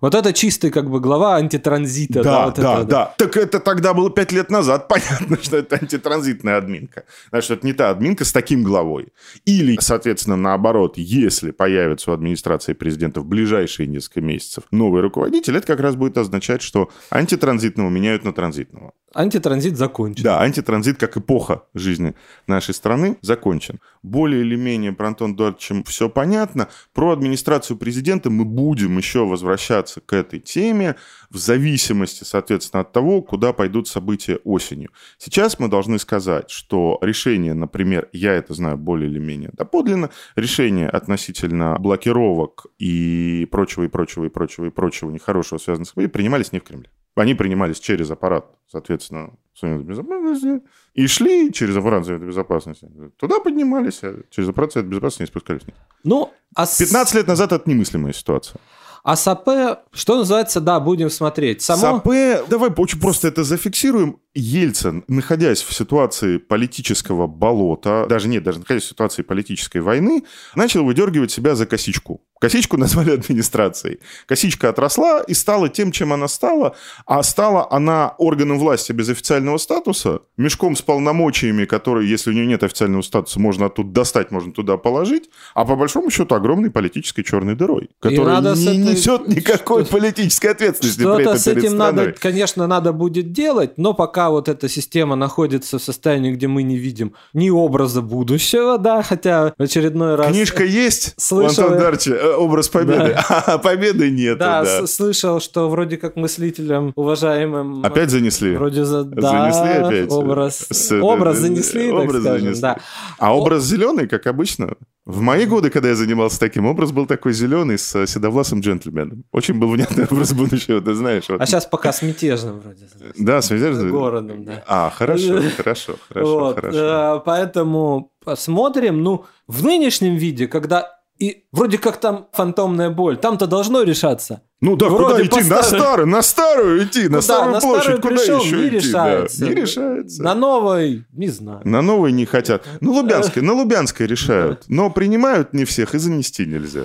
[0.02, 2.24] Вот это чистый как бы глава антитранзита.
[2.24, 3.14] Да, вот да, это, да.
[3.16, 4.88] Так это тогда было пять лет назад.
[4.88, 7.04] Понятно, что это антитранзитная админка.
[7.30, 9.12] Значит, это не та админка с таким главой.
[9.44, 15.68] Или, соответственно, наоборот, если появится у администрации президента в ближайшие несколько месяцев новый руководитель, это
[15.68, 18.94] как раз будет означать, что антитранзитного меняют на транзитного.
[19.14, 20.24] Антитранзит закончен.
[20.24, 22.14] Да, антитранзит как эпоха жизни
[22.46, 23.80] нашей страны закончен.
[24.02, 26.68] Более или менее про Антона Эдуардовича все понятно.
[26.92, 30.96] Про администрацию президента мы будем еще возвращаться к этой теме
[31.30, 34.90] в зависимости, соответственно, от того, куда пойдут события осенью.
[35.18, 40.88] Сейчас мы должны сказать, что решение, например, я это знаю более или менее доподлинно, решение
[40.88, 46.52] относительно блокировок и прочего, и прочего, и прочего, и прочего нехорошего, связанного с собой, принимались
[46.52, 46.90] не в Кремле.
[47.14, 50.62] Они принимались через аппарат, соответственно, Совета Безопасности,
[50.94, 52.88] и шли через аппарат Совета Безопасности.
[53.18, 55.62] Туда поднимались, а через аппарат Совета Безопасности не спускались.
[56.04, 58.58] Ну, а с- 15 лет назад это немыслимая ситуация.
[59.04, 59.48] А САП,
[59.92, 61.60] что называется, да, будем смотреть.
[61.60, 61.80] Само...
[61.80, 64.18] САП, давай очень просто это зафиксируем.
[64.34, 70.24] Ельцин, находясь в ситуации политического болота, даже нет, даже находясь в ситуации политической войны,
[70.54, 72.22] начал выдергивать себя за косичку.
[72.42, 74.00] Косичку назвали администрацией.
[74.26, 76.74] Косичка отросла и стала тем, чем она стала,
[77.06, 82.46] а стала она органом власти без официального статуса, мешком с полномочиями, которые, если у нее
[82.46, 87.22] нет официального статуса, можно оттуда достать, можно туда положить, а по большому счету огромной политической
[87.22, 92.92] черной дырой, которая не этой- несет никакой политической ответственности Что-то с этим надо, конечно, надо
[92.92, 97.50] будет делать, но пока вот эта система находится в состоянии, где мы не видим ни
[97.50, 100.28] образа будущего, да, хотя в очередной раз...
[100.28, 101.78] Книжка есть Слышал я.
[101.78, 104.38] Дарча, э, «Образ победы», а победы нет.
[104.38, 107.84] Да, Да, слышал, что вроде как мыслителям уважаемым...
[107.84, 108.56] Опять занесли.
[108.56, 109.04] Вроде за...
[109.04, 110.10] да, Занесли опять?
[110.10, 112.62] Образ, С- образ э, занесли, так образ скажем, занесли.
[112.62, 112.78] да.
[113.18, 114.74] А образ зеленый, как обычно.
[115.04, 119.24] В мои годы, когда я занимался таким, образ был такой зеленый с седовласым джентльменом.
[119.32, 121.24] Очень был внятный образ будущего, ты знаешь.
[121.28, 121.40] вот.
[121.40, 122.86] А сейчас пока с мятежным вроде.
[123.18, 124.62] Да, связь Городом, да.
[124.66, 126.78] А, хорошо, хорошо, хорошо, Вот, хорошо.
[127.16, 129.02] э, поэтому посмотрим.
[129.02, 134.42] Ну, в нынешнем виде, когда и вроде как там фантомная боль, там-то должно решаться.
[134.60, 135.48] Ну да, вроде куда идти?
[135.50, 137.22] На старую, на старую идти, на Куда?
[137.22, 137.82] старую На площадь.
[137.82, 138.76] старую Куда пришел, еще не идти?
[138.76, 139.40] решается.
[139.40, 140.22] Да, Не решается.
[140.22, 141.60] На новой, не знаю.
[141.64, 142.64] На новой не хотят.
[142.80, 144.64] На Лубянской, на Лубянской решают.
[144.68, 146.84] Но принимают не всех и занести нельзя.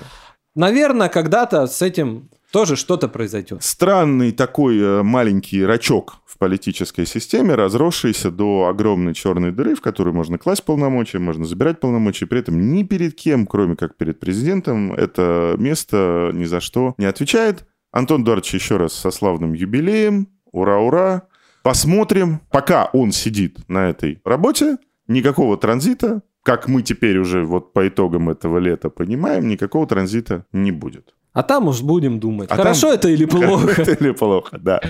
[0.56, 3.64] Наверное, когда-то с этим тоже что-то произойдет.
[3.64, 10.14] Странный такой э, маленький рачок в политической системе, разросшийся до огромной черной дыры, в которую
[10.14, 14.94] можно класть полномочия, можно забирать полномочия, при этом ни перед кем, кроме как перед президентом,
[14.94, 17.66] это место ни за что не отвечает.
[17.92, 20.28] Антон Эдуардович еще раз со славным юбилеем.
[20.52, 21.24] Ура-ура!
[21.64, 22.42] Посмотрим.
[22.50, 24.78] Пока он сидит на этой работе,
[25.08, 30.72] никакого транзита, как мы теперь уже вот по итогам этого лета понимаем, никакого транзита не
[30.72, 31.17] будет.
[31.38, 33.70] А там уж будем думать, А хорошо там- это или плохо.
[33.84, 34.82] Это или плохо, да.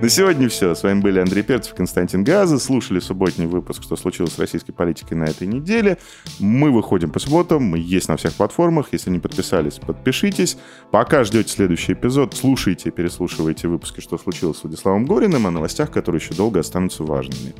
[0.00, 0.76] На сегодня все.
[0.76, 2.60] С вами были Андрей Перцев, Константин Газа.
[2.60, 5.98] Слушали субботний выпуск «Что случилось с российской политикой на этой неделе».
[6.38, 8.90] Мы выходим по субботам, мы есть на всех платформах.
[8.92, 10.56] Если не подписались, подпишитесь.
[10.92, 16.20] Пока ждете следующий эпизод, слушайте, переслушивайте выпуски «Что случилось с Владиславом Гориным» о новостях, которые
[16.20, 17.52] еще долго останутся важными.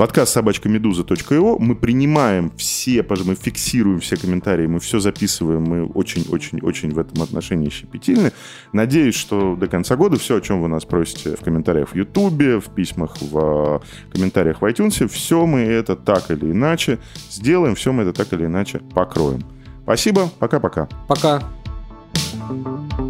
[0.00, 1.56] Подкаст собачкамедуза.io.
[1.58, 7.68] Мы принимаем все, мы фиксируем все комментарии, мы все записываем, мы очень-очень-очень в этом отношении
[7.68, 8.32] щепетильны.
[8.72, 12.60] Надеюсь, что до конца года все, о чем вы нас просите в комментариях в Ютубе,
[12.60, 16.98] в письмах, в комментариях в iTunes, все мы это так или иначе
[17.28, 19.42] сделаем, все мы это так или иначе покроем.
[19.82, 20.88] Спасибо, пока-пока.
[21.08, 21.42] Пока.
[21.42, 21.44] -пока.
[22.48, 23.09] Пока.